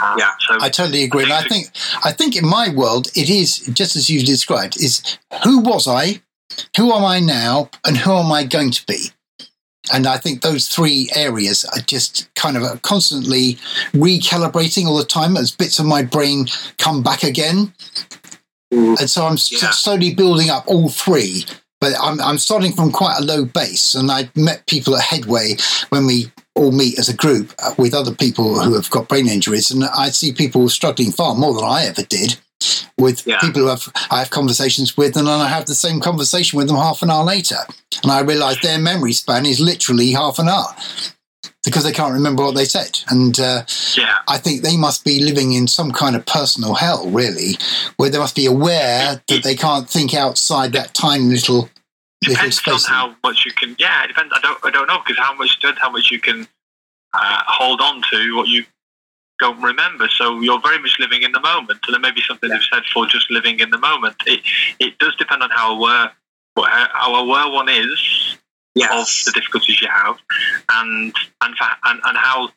[0.00, 1.24] Um, yeah, so I totally agree.
[1.24, 1.70] I think, and I think,
[2.06, 6.22] I think in my world, it is just as you described: is who was I,
[6.76, 9.10] who am I now and who am I going to be?
[9.92, 13.54] And I think those three areas are just kind of constantly
[13.92, 16.46] recalibrating all the time as bits of my brain
[16.78, 17.72] come back again.
[18.72, 19.00] Mm.
[19.00, 19.70] And so I'm yeah.
[19.70, 21.44] slowly building up all three.
[21.80, 23.94] But I'm, I'm starting from quite a low base.
[23.94, 25.56] And I met people at Headway
[25.88, 29.28] when we all meet as a group uh, with other people who have got brain
[29.28, 29.70] injuries.
[29.70, 32.38] And I see people struggling far more than I ever did
[32.98, 33.40] with yeah.
[33.40, 36.68] people who have, I have conversations with, and then I have the same conversation with
[36.68, 37.58] them half an hour later,
[38.02, 40.74] and I realise their memory span is literally half an hour
[41.64, 42.98] because they can't remember what they said.
[43.08, 43.64] And uh,
[43.96, 44.18] yeah.
[44.28, 47.56] I think they must be living in some kind of personal hell, really,
[47.96, 51.68] where they must be aware that they can't think outside that tiny little
[52.22, 53.76] depends on how much you can.
[53.78, 54.32] Yeah, it depends.
[54.34, 54.58] I don't.
[54.64, 56.46] I don't know because how much depends how much you can
[57.14, 58.64] uh, hold on to what you
[59.40, 60.08] don't remember.
[60.08, 62.82] So you're very much living in the moment, and there may be something they've said
[62.92, 64.16] for just living in the moment.
[64.26, 64.40] It
[64.78, 66.12] it does depend on how aware
[66.56, 68.36] how aware one is
[68.74, 69.00] Yeah.
[69.00, 70.16] of the difficulties you have,
[70.70, 72.50] and and and, and how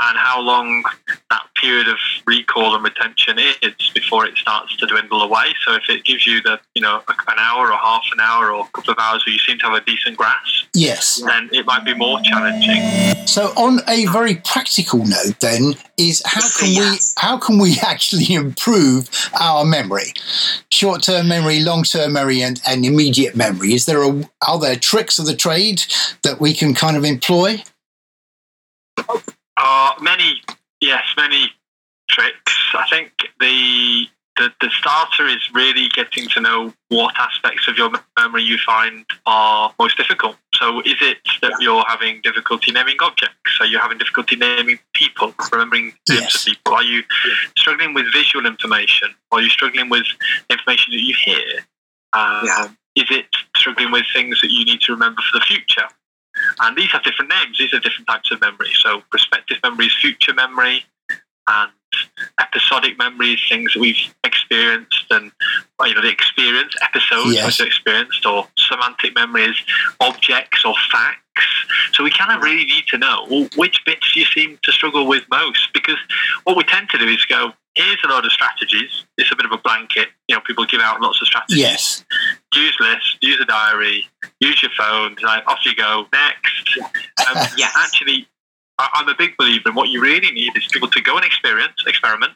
[0.00, 0.82] and how long
[1.30, 5.54] that period of recall and retention is before it starts to dwindle away.
[5.64, 8.64] So if it gives you the you know an hour or half an hour or
[8.64, 11.20] a couple of hours where you seem to have a decent grasp, Yes.
[11.24, 13.16] then it might be more challenging.
[13.26, 18.32] So, on a very practical note, then, is how can we how can we actually
[18.34, 20.12] improve our memory,
[20.72, 23.74] short term memory, long term memory, and, and immediate memory?
[23.74, 25.82] Is there a are there tricks of the trade
[26.22, 27.62] that we can kind of employ?
[29.60, 30.40] Uh, many,
[30.80, 31.50] yes, many
[32.08, 32.54] tricks.
[32.74, 37.90] I think the, the the starter is really getting to know what aspects of your
[38.18, 40.36] memory you find are most difficult.
[40.54, 43.34] So, is it that you're having difficulty naming objects?
[43.60, 46.46] Are you having difficulty naming people, remembering names Yes.
[46.46, 46.74] of people?
[46.74, 47.02] Are you
[47.56, 49.08] struggling with visual information?
[49.32, 50.06] Are you struggling with
[50.50, 51.64] information that you hear?
[52.12, 52.68] Um, Yeah.
[52.96, 55.86] Is it struggling with things that you need to remember for the future?
[56.60, 57.58] And these have different names.
[57.58, 58.70] These are different types of memory.
[58.80, 60.84] So prospective memory is future memory,
[61.46, 61.70] and
[62.40, 65.32] episodic memory is things that we've experienced and
[65.86, 67.60] you know the experience episodes Yes.
[67.60, 68.26] are experienced.
[68.26, 69.56] Or semantic memory is
[70.00, 71.22] objects or facts.
[71.92, 75.06] So we kind of really need to know well, which bits you seem to struggle
[75.06, 75.98] with most, because
[76.44, 79.04] what we tend to do is go, here's a load of strategies.
[79.16, 80.08] It's a bit of a blanket.
[80.26, 82.04] You know, people give out lots of strategies Yes.
[82.54, 84.06] use lists, use a diary,
[84.40, 86.47] use your phone, like off you go, next.
[86.76, 87.72] Um, Yes.
[87.76, 88.28] Actually,
[88.78, 91.24] I- I'm a big believer in what you really need is people to go and
[91.24, 92.32] experience, experiment,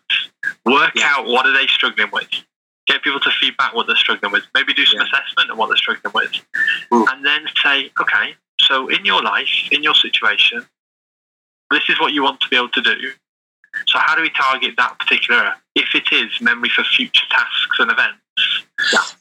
[0.67, 1.15] work Yeah.
[1.17, 2.29] out what are they struggling with,
[2.87, 5.07] get people to feedback what they're struggling with, maybe do some Yeah.
[5.07, 6.33] assessment of what they're struggling with,
[6.91, 7.13] Mm.
[7.13, 10.67] and then say, okay, so in your life, in your situation,
[11.71, 13.13] this is what you want to be able to do.
[13.89, 15.55] So how do we target that particular?
[15.75, 18.19] If it is memory for future tasks and events,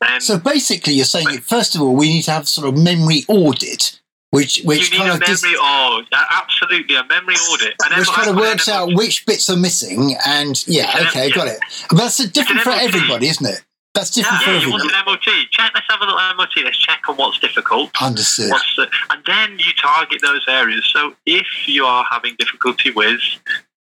[0.02, 3.24] then So basically, you're saying first of all, we need to have sort of memory
[3.30, 4.01] audit,
[4.32, 6.08] which which you need kind a of dis- memory audit.
[6.32, 7.76] absolutely, a memory audit.
[7.86, 11.28] And which kind of works out which bits are missing, and yeah, It's an- okay,
[11.30, 11.36] yeah.
[11.36, 11.60] got it.
[11.90, 12.82] But that's different for MOT.
[12.82, 13.62] everybody, isn't it?
[13.94, 15.26] That's different for Yeah, you want an MOT.
[15.52, 15.72] Check.
[15.74, 16.64] Let's have a little MOT.
[16.64, 17.92] Let's check on what's difficult.
[18.02, 18.50] Understood.
[18.52, 20.90] What's the, and then you target those areas.
[20.94, 23.20] So if you are having difficulty with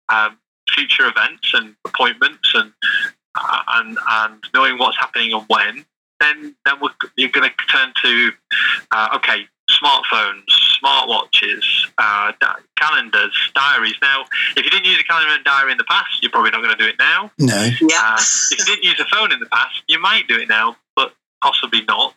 [0.09, 0.39] um,
[0.71, 2.73] future events and appointments and
[3.35, 5.85] uh, and and knowing what's happening and when,
[6.21, 6.77] then then
[7.17, 8.31] you're going to turn to
[8.91, 9.47] uh, okay,
[9.81, 10.45] smartphones,
[10.83, 11.65] smartwatches,
[11.99, 13.97] uh, di- calendars, diaries.
[14.03, 14.25] Now,
[14.57, 16.77] if you didn't use a calendar and diary in the past, you're probably not going
[16.77, 17.31] to do it now.
[17.39, 17.69] No.
[17.81, 17.97] Yeah.
[17.97, 20.77] Um, if you didn't use a phone in the past, you might do it now,
[20.97, 22.15] but possibly not.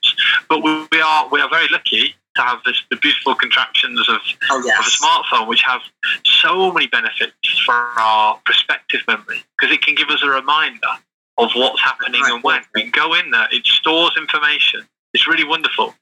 [0.49, 4.19] But we, we are we are very lucky to have this, the beautiful contraptions of,
[4.51, 5.81] oh of a smartphone, which have
[6.25, 10.87] so many benefits for our prospective memory, because it can give us a reminder
[11.37, 12.61] of what's happening and when.
[12.73, 14.87] We can go in there; it stores information.
[15.13, 15.93] It's really wonderful.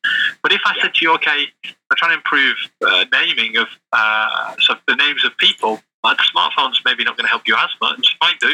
[0.42, 4.56] But if I said to you, okay, I'm trying to improve uh, naming of uh,
[4.60, 8.18] so the names of people, the smartphone's maybe not going to help you as much.
[8.22, 8.54] Might do.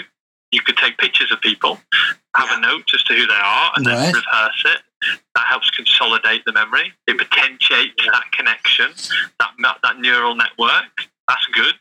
[0.52, 1.80] You could take pictures of people,
[2.36, 2.58] have Yeah.
[2.58, 4.13] a note as to who they are, and then Right.
[4.13, 4.82] rehearse it.
[5.36, 6.93] That helps consolidate the memory.
[7.08, 8.93] It potentiates that connection,
[9.39, 11.08] that that neural network.
[11.28, 11.76] That's good.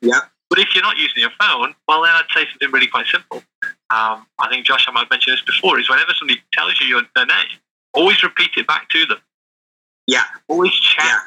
[0.00, 0.20] Yeah.
[0.50, 3.42] But if you're not using your phone, well, then I'd say something really quite simple.
[3.90, 6.86] Um, I think Josh, I might have mentioned this before, is whenever somebody tells you
[6.86, 7.58] your, their name,
[7.92, 9.18] always repeat it back to them.
[10.06, 10.24] Yeah.
[10.48, 11.22] Always check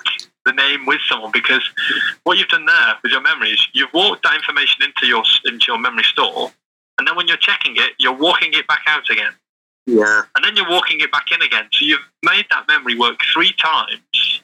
[0.45, 1.63] the name with someone because
[2.23, 5.79] what you've done there with your memories, you've walked that information into your into your
[5.79, 6.51] memory store,
[6.97, 9.33] and then when you're checking it, you're walking it back out again,
[9.85, 10.21] Yeah.
[10.35, 11.67] and then you're walking it back in again.
[11.73, 14.41] So you've made that memory work three times,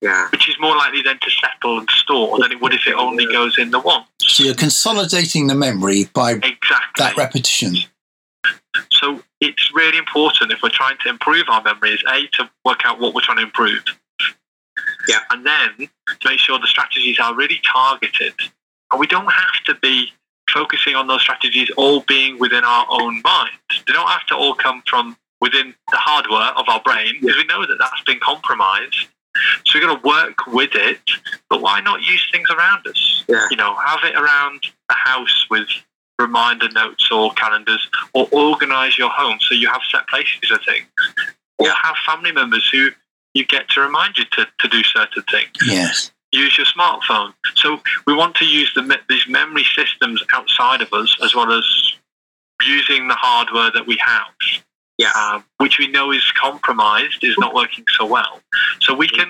[0.00, 0.28] Yeah.
[0.30, 3.26] which is more likely then to settle and store than it would if it only
[3.26, 4.04] goes in the one.
[4.22, 6.58] So you're consolidating the memory by Exactly.
[6.98, 7.76] that repetition.
[8.90, 13.00] So it's really important if we're trying to improve our memories, A, to work out
[13.00, 13.84] what we're trying to improve.
[15.08, 15.18] Yeah.
[15.30, 18.34] And then to make sure the strategies are really targeted.
[18.90, 20.12] And we don't have to be
[20.50, 23.50] focusing on those strategies all being within our own mind.
[23.86, 27.44] They don't have to all come from within the hardware of our brain because we
[27.44, 29.08] know that that's been compromised.
[29.66, 31.00] So we've got to work with it,
[31.50, 33.24] but why not use things around us?
[33.28, 33.46] Yeah.
[33.50, 35.68] You know, have it around the house with
[36.18, 40.86] reminder notes or calendars, or organize your home so you have set places of things,
[41.58, 42.88] or have family members who
[43.34, 45.50] you get to remind you to, to do certain things.
[45.66, 46.10] Yes.
[46.32, 47.32] Use your smartphone.
[47.54, 51.64] So we want to use the, these memory systems outside of us as well as
[52.64, 54.26] using the hardware that we have.
[54.98, 55.10] Yeah.
[55.14, 58.40] um, which we know is compromised, is not working so well.
[58.80, 59.28] So we can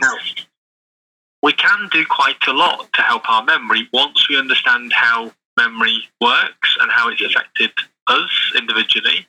[1.43, 6.09] we can do quite a lot to help our memory once we understand how memory
[6.21, 7.71] works and how it's affected
[8.09, 9.27] us individually,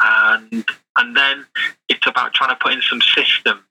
[0.00, 0.64] and
[0.96, 1.44] and then
[1.88, 3.62] it's about trying to put in some systems.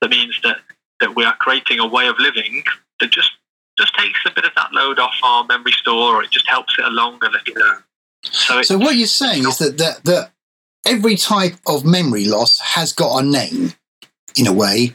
[0.00, 0.58] That means that
[1.00, 2.62] that we are creating a way of living
[3.00, 3.30] that just
[3.78, 6.76] just takes a bit of that load off our memory store, or it just helps
[6.78, 7.64] it along a little bit.
[8.24, 10.32] So, So what you're saying is that, that that
[10.84, 13.72] every type of memory loss has got a name,
[14.36, 14.92] in a way.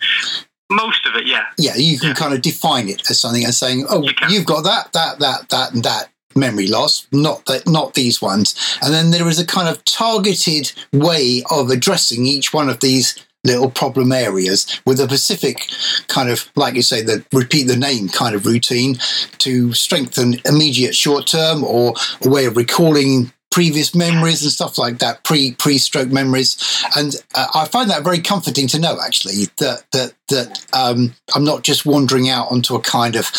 [0.69, 2.13] most of it, yeah, Yeah, you can Yeah.
[2.15, 5.49] kind of define it as something and saying, "Oh, You you've got that, that, that,
[5.49, 8.55] that, and that." Memory loss not that not these ones.
[8.81, 13.17] And then there is a kind of targeted way of addressing each one of these
[13.43, 15.67] little problem areas with a specific
[16.07, 18.97] kind of like you say the repeat the name kind of routine
[19.37, 21.93] to strengthen immediate short term or
[22.23, 26.57] a way of recalling previous memories and stuff like that pre pre stroke memories
[26.97, 31.43] and uh, I find that very comforting to know actually that that that um, I'm
[31.43, 33.29] not just wandering out onto a kind of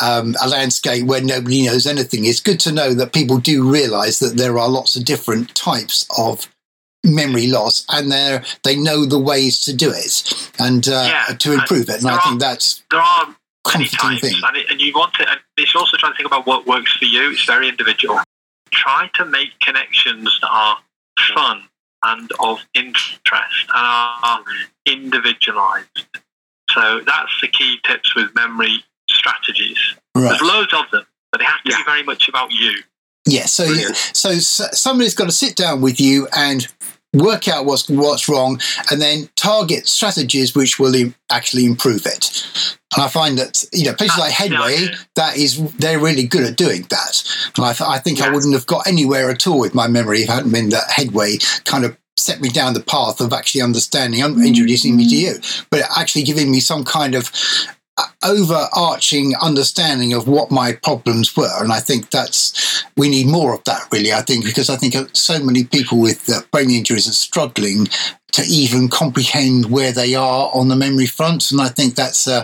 [0.00, 2.24] um, a landscape where nobody knows anything.
[2.24, 6.06] It's good to know that people do realise that there are lots of different types
[6.16, 6.48] of
[7.02, 11.52] memory loss, and they they know the ways to do it and uh, Yeah, to
[11.52, 11.98] improve it.
[11.98, 14.40] And I there think that's there are many comforting types, thing.
[14.44, 15.28] and, it, and you want to.
[15.28, 17.32] And it's also trying to think about what works for you.
[17.32, 18.20] It's very individual.
[18.74, 20.78] Try to make connections that are
[21.34, 21.62] fun
[22.02, 23.86] and of interest and
[24.22, 24.42] are
[24.86, 26.06] individualized.
[26.70, 29.78] So that's the key tips with memory strategies.
[30.14, 30.28] Right.
[30.28, 31.78] There's loads of them, but they have to Yeah.
[31.78, 32.82] be very much about you.
[33.26, 33.96] Yeah, so Brilliant.
[34.12, 36.66] so somebody's got to sit down with you and
[37.14, 38.60] work out what's what's wrong,
[38.90, 42.46] and then target strategies which will Im- actually improve it.
[42.94, 44.96] And I find that you know places like That's Headway, idea.
[45.16, 47.22] that is they're really good at doing that.
[47.56, 50.20] And I, th- I think I wouldn't have got anywhere at all with my memory
[50.22, 53.60] if it hadn't been that Headway kind of set me down the path of actually
[53.60, 55.34] understanding, un- introducing me to you,
[55.70, 57.30] but actually giving me some kind of
[57.96, 63.54] uh, overarching understanding of what my problems were and i think that's we need more
[63.54, 67.08] of that really i think because i think so many people with uh, brain injuries
[67.08, 67.86] are struggling
[68.34, 72.40] to even comprehend where they are on the memory front and i think that's a,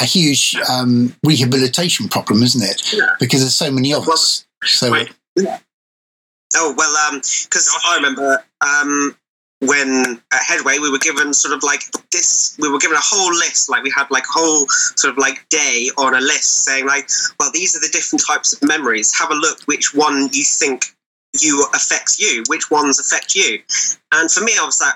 [0.00, 3.14] a huge um, rehabilitation problem isn't it Yeah.
[3.20, 5.10] because there's so many of Well, us so Wait.
[6.56, 9.14] Oh well, um, because I remember um
[9.60, 12.56] when at Headway we were given sort of like this.
[12.58, 14.66] We were given a whole list, like we had like a whole
[14.96, 18.52] sort of like day on a list saying like, well, these are the different types
[18.54, 19.12] of memories.
[19.18, 20.86] Have a look which one you think
[21.42, 23.60] you affects you, which ones affect you.
[24.12, 24.94] And for me, I was like,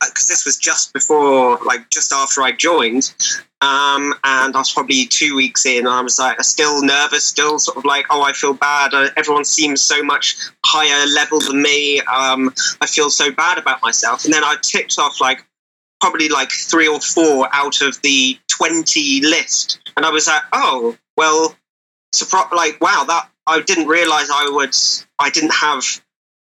[0.00, 3.12] because this was just before, like just after I joined,
[3.60, 7.24] um, and I was probably two weeks in, and I was like, I'm still nervous,
[7.24, 8.94] still sort of like, oh, I feel bad.
[8.94, 12.00] Uh, everyone seems so much higher level than me.
[12.02, 14.24] Um, I feel so bad about myself.
[14.24, 15.44] And then I ticked off like
[16.00, 19.80] probably like three or four out of the 20 list.
[19.96, 21.56] And I was like, oh, well,
[22.14, 24.76] surpri- like, wow, that I didn't realize I would,
[25.18, 25.82] I didn't have,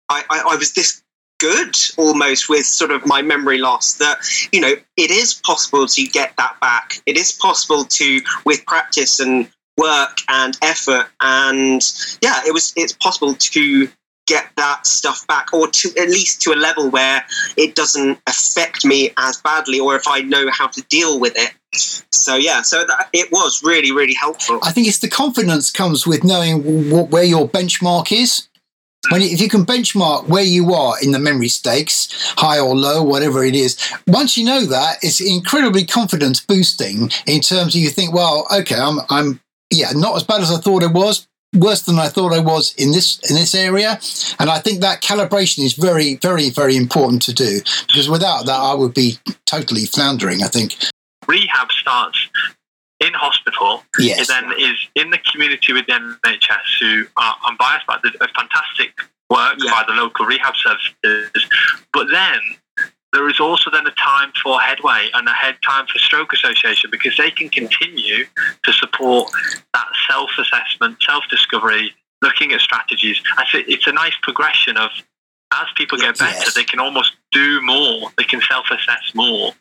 [0.09, 1.03] I, I, I was this
[1.39, 4.19] good almost with sort of my memory loss that
[4.53, 7.03] you know it is possible to get that back.
[7.07, 11.81] It is possible to with practice and work and effort and
[12.23, 13.89] yeah it was it's possible to
[14.27, 17.25] get that stuff back or to at least to a level where
[17.57, 21.53] it doesn't affect me as badly or if i know how to deal with it
[21.73, 26.07] so yeah so that, it was really really helpful I think it's the confidence comes
[26.07, 28.49] with knowing what, where your benchmark is.
[29.11, 33.03] When if you can benchmark where you are in the memory stakes, high or low,
[33.03, 37.89] whatever it is, once you know that, it's incredibly confidence boosting in terms of you
[37.89, 41.83] think, well, okay, I'm, I'm, yeah, not as bad as I thought it was, worse
[41.83, 43.99] than I thought I was in this in this area,
[44.39, 48.61] and I think that calibration is very, very, very important to do because without that,
[48.61, 50.43] I would be totally floundering.
[50.43, 50.77] I think.
[51.31, 52.19] Rehab starts
[52.99, 55.93] in hospital It then is in the community with the
[56.25, 58.93] NHS, who are unbiased by the fantastic
[59.31, 59.71] work Yeah.
[59.71, 61.47] by the local rehab services.
[61.93, 62.41] But then
[63.13, 66.91] there is also then a time for Headway and a head time for Stroke Association
[66.91, 68.27] because they can continue
[68.65, 69.31] to support
[69.75, 73.21] that self-assessment, self-discovery, looking at strategies.
[73.39, 74.91] I think it's a nice progression of
[75.53, 76.55] as people get better, Yes.
[76.55, 78.13] they can almost do more.
[78.17, 79.53] They can self-assess more,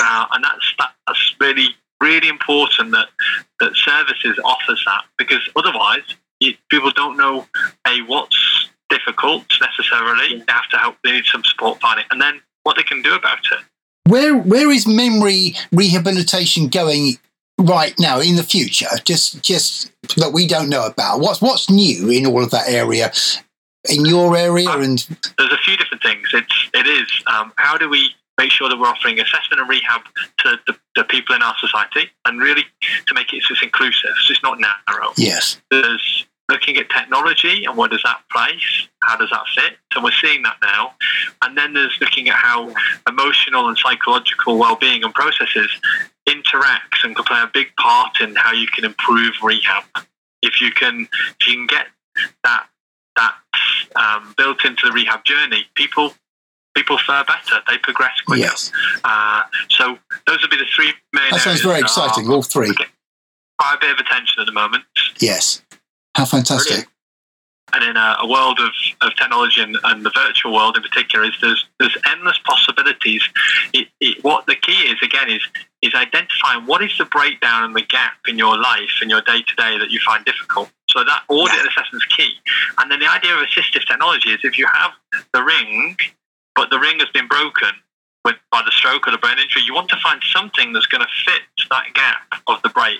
[0.00, 0.74] uh, and that's
[1.06, 1.68] that's really
[2.00, 3.08] really important that
[3.60, 6.02] that services offers that because otherwise
[6.40, 7.46] you, people don't know
[7.86, 10.38] a what's difficult necessarily.
[10.38, 10.96] They have to help.
[11.02, 13.58] They need some support finding, and then what they can do about it.
[14.08, 17.18] Where where is memory rehabilitation going
[17.58, 18.88] right now in the future?
[19.04, 21.20] Just just that we don't know about.
[21.20, 23.12] What's what's new in all of that area?
[23.88, 24.98] In your area and
[25.38, 26.28] There's a few different things.
[26.32, 27.22] It's it it is.
[27.26, 30.02] Um, how do we make sure that we're offering assessment and rehab
[30.38, 32.64] to the, the people in our society and really
[33.06, 35.12] to make it just inclusive, so it's not narrow.
[35.16, 35.60] Yes.
[35.70, 38.88] There's looking at technology and where does that place?
[39.02, 39.78] How does that fit?
[39.94, 40.94] And we're seeing that now.
[41.42, 42.72] And then there's looking at how
[43.08, 45.70] emotional and psychological well-being and processes
[46.28, 49.84] interacts and can play a big part in how you can improve rehab.
[50.42, 51.08] If you can,
[51.40, 51.86] if you can get
[52.44, 52.66] that
[53.16, 53.34] that
[53.96, 56.12] um, built into the rehab journey, people
[56.76, 57.56] people fare better.
[57.68, 58.42] They progress quicker.
[58.42, 58.70] Yes.
[59.02, 61.30] Uh, so those would be the three main.
[61.30, 62.30] That sounds very exciting.
[62.30, 62.72] All three.
[63.58, 64.84] Quite a bit of attention at the moment.
[65.18, 65.62] Yes.
[66.14, 66.86] How fantastic.
[67.72, 68.70] and in a, a world of,
[69.00, 73.22] of technology and, and the virtual world in particular is there's there's endless possibilities.
[73.72, 75.42] It, it, what the key is again is
[75.82, 79.42] is identifying what is the breakdown and the gap in your life and your day
[79.42, 80.70] to day that you find difficult.
[80.90, 82.32] So that audit and assessment is key.
[82.78, 84.92] And then the idea of assistive technology is if you have
[85.34, 85.96] the ring,
[86.56, 87.70] but the ring has been broken
[88.26, 91.00] with, by the stroke or the brain injury, you want to find something that's going
[91.00, 92.98] to fit that gap of the break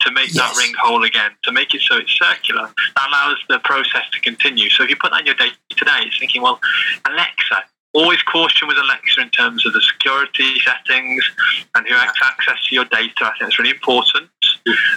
[0.00, 2.70] to make that ring whole again, to make it so it's circular.
[2.96, 4.70] That allows the process to continue.
[4.70, 6.58] So if you put that in your day to day, it's thinking, well,
[7.06, 11.30] Alexa, always caution with Alexa in terms of the security settings
[11.74, 13.24] and who has access to your data.
[13.24, 14.30] I think that's really important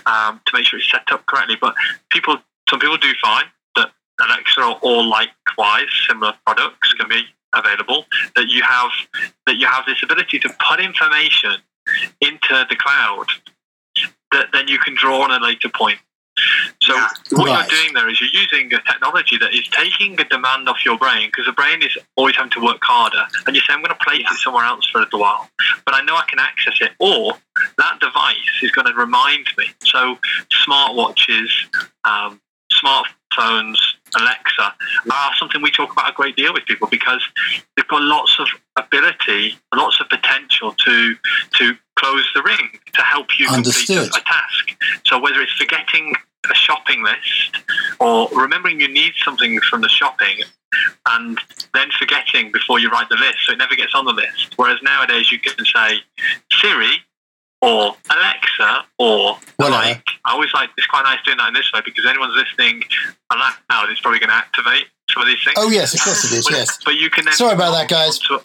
[0.06, 1.58] um, to make sure it's set up correctly.
[1.60, 1.76] But
[2.10, 2.38] people,
[2.70, 3.92] some people do find that
[4.22, 7.26] Alexa or, or likewise similar products can be
[7.56, 8.06] available.
[8.36, 8.92] That you have
[9.48, 11.58] that you have this ability to put information
[12.22, 13.28] into the cloud
[14.32, 16.00] that then you can draw on a later point.
[16.82, 17.08] So Yeah.
[17.32, 17.72] what Right.
[17.72, 20.98] you're doing there is you're using a technology that is taking the demand off your
[20.98, 23.26] brain because the brain is always having to work harder.
[23.48, 24.32] And you say, I'm going to place Yeah.
[24.34, 25.50] it somewhere else for a little while,
[25.86, 26.92] but I know I can access it.
[27.00, 27.38] Or
[27.78, 29.72] that device is going to remind me.
[29.86, 30.20] So
[30.52, 31.50] smartwatches,
[32.04, 32.42] um,
[32.86, 33.78] smartphones,
[34.16, 34.74] Alexa
[35.12, 37.22] are something we talk about a great deal with people because
[37.76, 41.16] they've got lots of ability, lots of potential to
[41.58, 43.98] to close the ring to help you Understood.
[43.98, 45.02] complete a, a task.
[45.06, 46.14] So whether it's forgetting
[46.50, 47.58] a shopping list
[48.00, 50.40] or remembering you need something from the shopping
[51.08, 51.40] and
[51.74, 54.54] then forgetting before you write the list so it never gets on the list.
[54.58, 56.00] Whereas nowadays you can say
[56.52, 57.02] Siri
[57.66, 59.76] or Alexa or Whatever.
[59.78, 62.84] like I always like it's quite nice doing that in this way because anyone's listening
[63.32, 65.56] aloud it's probably going to activate some of these things.
[65.58, 66.46] Oh, yes, of course it is.
[66.46, 66.78] But- Yes.
[66.84, 68.20] But you can then Sorry about that, guys.
[68.30, 68.44] onto-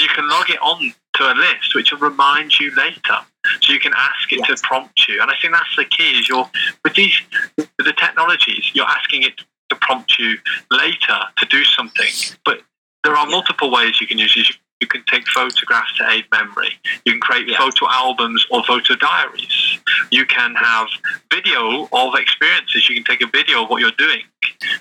[0.00, 3.18] you can log it on to a list which will remind you later.
[3.62, 5.20] So you can ask it to prompt you.
[5.20, 6.48] And I think that's the key is you're
[6.84, 7.20] with these
[7.56, 9.40] with the technologies, you're asking it
[9.70, 10.36] to prompt you
[10.70, 12.08] later to do something.
[12.44, 12.60] But
[13.04, 14.50] there are multiple ways you can use this.
[14.80, 16.78] You can take photographs to aid memory.
[17.04, 17.58] You can create Yeah.
[17.58, 19.78] photo albums or photo diaries.
[20.10, 20.88] You can have
[21.30, 22.88] video of experiences.
[22.88, 24.22] You can take a video of what you're doing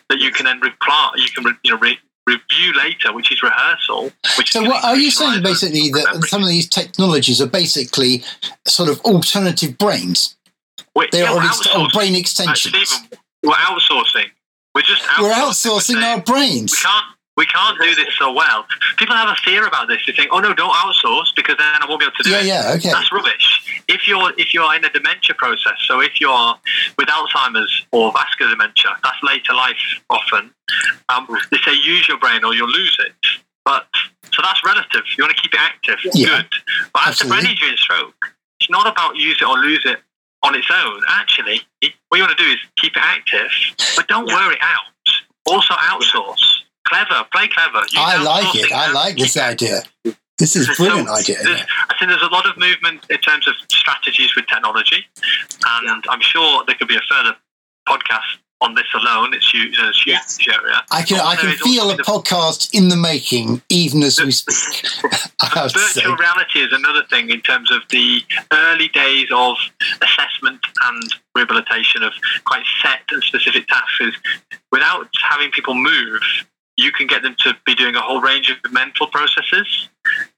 [0.10, 1.12] that you can then reply.
[1.18, 4.12] You can you know re- review later, which is rehearsal.
[4.38, 6.30] Which So, can what are you saying basically that memory.
[6.30, 8.24] some of these technologies are basically
[8.68, 10.36] sort of alternative brains?
[10.96, 11.92] We're, They're yeah, all we're ex- or outsourcing.
[11.94, 12.90] brain Uh, extensions.
[12.90, 14.30] Stephen, we're outsourcing.
[14.76, 15.22] We're just outsourcing.
[15.22, 16.72] We're outsourcing our brains.
[16.72, 17.06] We can't.
[17.40, 18.66] We can't do this so well.
[18.98, 20.02] People have a fear about this.
[20.06, 22.42] They think, "Oh no, don't outsource because then I won't be able to do Yeah,
[22.42, 22.90] it." yeah, yeah, okay.
[22.92, 23.82] That's rubbish.
[23.88, 26.54] If you're if you're in a dementia process, so if you're
[26.98, 29.80] with Alzheimer's or vascular dementia, that's later life
[30.10, 30.52] often.
[31.08, 33.16] Um, they say use your brain or you'll lose it.
[33.64, 33.88] But
[34.34, 35.04] so that's relative.
[35.18, 36.00] You want to keep it active.
[36.14, 36.48] Yeah, Good.
[36.94, 40.00] But after brain injury and stroke, it's not about use it or lose it
[40.44, 41.02] on its own.
[41.08, 41.62] Actually,
[42.10, 43.50] what you want to do is keep it active,
[43.96, 44.36] but don't Yeah.
[44.36, 44.84] wear it out.
[45.46, 46.64] Also outsource.
[46.90, 47.26] Clever.
[47.32, 47.80] Play clever.
[47.82, 48.72] Use I like it.
[48.72, 49.82] I like this idea.
[50.38, 51.38] This is a so brilliant idea.
[51.42, 55.06] I think there's a lot of movement in terms of strategies with technology,
[55.66, 57.36] and I'm sure there could be a further
[57.88, 59.34] podcast on this alone.
[59.34, 60.38] It's huge, you know, it's huge Yes.
[60.54, 60.82] area.
[60.92, 64.86] I can I can feel a the- podcast in the making even as we speak.
[65.42, 66.02] I say.
[66.02, 68.22] Virtual reality is another thing in terms of the
[68.54, 69.56] early days of
[70.02, 71.04] assessment and
[71.36, 72.14] rehabilitation of
[72.46, 74.16] quite set and specific tasks.
[74.72, 76.22] Without having people move,
[76.80, 79.90] you can get them to be doing a whole range of mental processes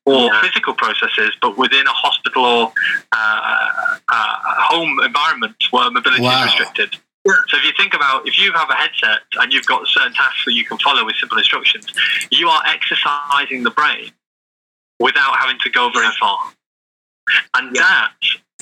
[0.06, 0.42] or Yeah.
[0.42, 2.74] physical processes, but within a hospital or
[3.12, 4.36] uh, uh,
[4.72, 6.39] home environment where mobility Wow.
[6.39, 6.98] is restricted.
[7.26, 7.34] Yeah.
[7.50, 10.44] So if you think about if you have a headset and you've got certain tasks
[10.46, 11.86] that you can follow with simple instructions,
[12.32, 14.12] you are exercising the brain
[15.00, 16.39] without having to go very far.
[17.54, 17.84] And Yeah.
[17.84, 18.14] that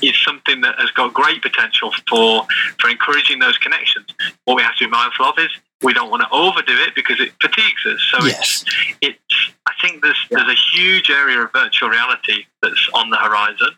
[0.02, 2.46] is something that has got great potential for
[2.80, 4.08] for encouraging those connections.
[4.46, 5.52] What we have to be mindful of is
[5.84, 8.02] we don't want to overdo it because it fatigues us.
[8.12, 8.66] So Yes.
[8.68, 13.18] it's it's I think there's there's a huge area of virtual reality that's on the
[13.18, 13.70] horizon.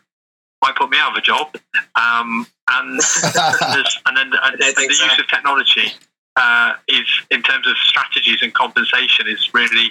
[0.62, 1.54] Might put me out of a job.
[1.96, 3.00] Um, and
[3.72, 5.04] there's, and then and, and the so.
[5.04, 5.92] use of technology
[6.36, 9.90] uh, is in terms of strategies and compensation is really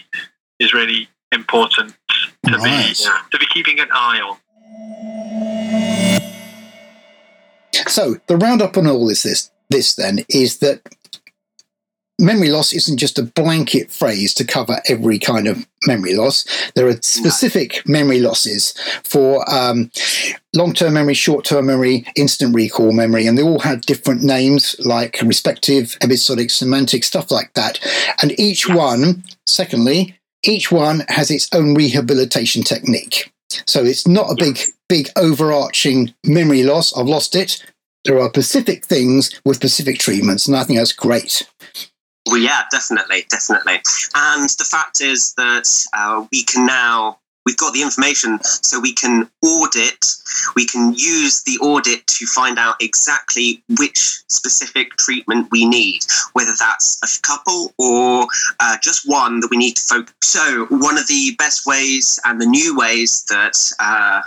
[0.60, 1.94] is really important
[2.46, 2.88] to Right.
[2.90, 2.94] be
[3.32, 4.38] to be keeping an eye on.
[7.88, 10.82] So the roundup on all this, this this then is that
[12.22, 16.46] memory loss isn't just a blanket phrase to cover every kind of memory loss.
[16.76, 19.92] There are specific memory losses for um,
[20.54, 25.98] long-term memory, short-term memory, instant recall memory, and they all had different names like respective,
[26.02, 27.80] episodic, semantic, stuff like that.
[28.22, 33.32] And each one, secondly, each one has its own rehabilitation technique.
[33.68, 36.96] So it's not a big, big overarching memory loss.
[36.96, 37.66] I've lost it.
[38.06, 41.48] There are specific things with specific treatments, and I think that's great.
[42.28, 43.82] Well, yeah, definitely, definitely.
[44.16, 48.94] And the fact is that uh, we can now, we've got the information, so we
[48.94, 50.06] can audit,
[50.56, 56.02] we can use the audit to find out exactly which specific treatment we need,
[56.34, 58.28] whether that's a couple or
[58.60, 60.14] uh, just one that we need to focus.
[60.22, 64.22] So, one of the best ways and the new ways that uh,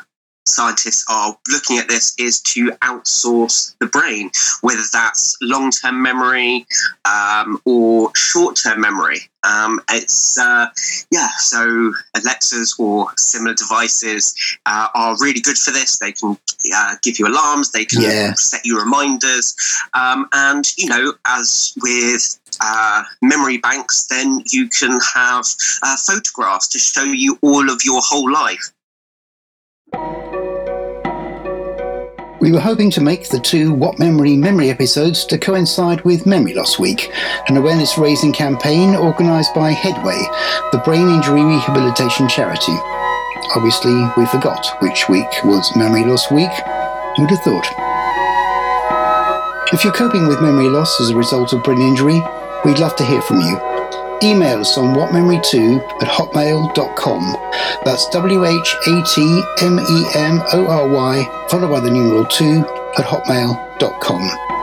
[0.47, 4.31] scientists are looking at this is to outsource the brain,
[4.61, 6.67] whether that's long term memory
[7.05, 9.19] um, or short term memory.
[9.43, 10.67] Um, it's, uh,
[11.11, 14.35] yeah, so Alexas or similar devices
[14.65, 15.99] uh, are really good for this.
[15.99, 16.39] They can
[16.75, 18.35] uh, give you alarms, they can Yeah.
[18.35, 19.55] set you reminders.
[19.93, 25.45] Um, and, you know, as with uh, memory banks, then you can have
[25.83, 28.71] uh, photographs to show you all of your whole life.
[32.45, 36.53] We were hoping to make the two What Memory Memory episodes to coincide with Memory
[36.53, 37.11] Loss Week,
[37.49, 40.21] an awareness raising campaign organised by Headway,
[40.71, 42.77] the brain injury rehabilitation charity.
[43.57, 46.53] Obviously, we forgot which week was Memory Loss Week.
[47.17, 47.67] Who'd have thought?
[49.73, 52.21] If you're coping with memory loss as a result of brain injury,
[52.67, 53.74] we'd love to hear from you.
[54.23, 57.37] Email us on whatmemory2 at hotmail.com.
[57.85, 62.25] That's W H A T M E M O R Y, followed by the numeral
[62.25, 62.61] 2
[62.99, 64.55] at hotmail.com.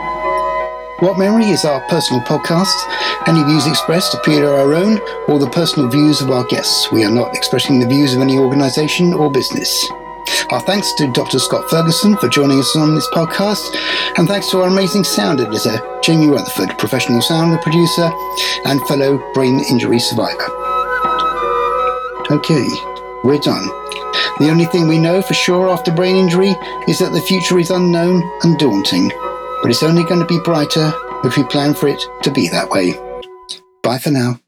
[1.01, 2.75] What Memory is our personal podcast.
[3.27, 6.91] Any views expressed appear to our own or the personal views of our guests.
[6.91, 9.89] We are not expressing the views of any organisation or business.
[10.51, 11.39] Our thanks to Dr.
[11.39, 13.75] Scott Ferguson for joining us on this podcast,
[14.17, 18.11] and thanks to our amazing sound editor, Jamie Rutherford, professional sound producer
[18.65, 20.43] and fellow brain injury survivor.
[22.31, 22.65] Okay,
[23.23, 23.65] we're done.
[24.39, 26.55] The only thing we know for sure after brain injury
[26.87, 29.09] is that the future is unknown and daunting,
[29.61, 30.91] but it's only going to be brighter
[31.23, 32.93] if we plan for it to be that way.
[33.83, 34.39] Bye for now.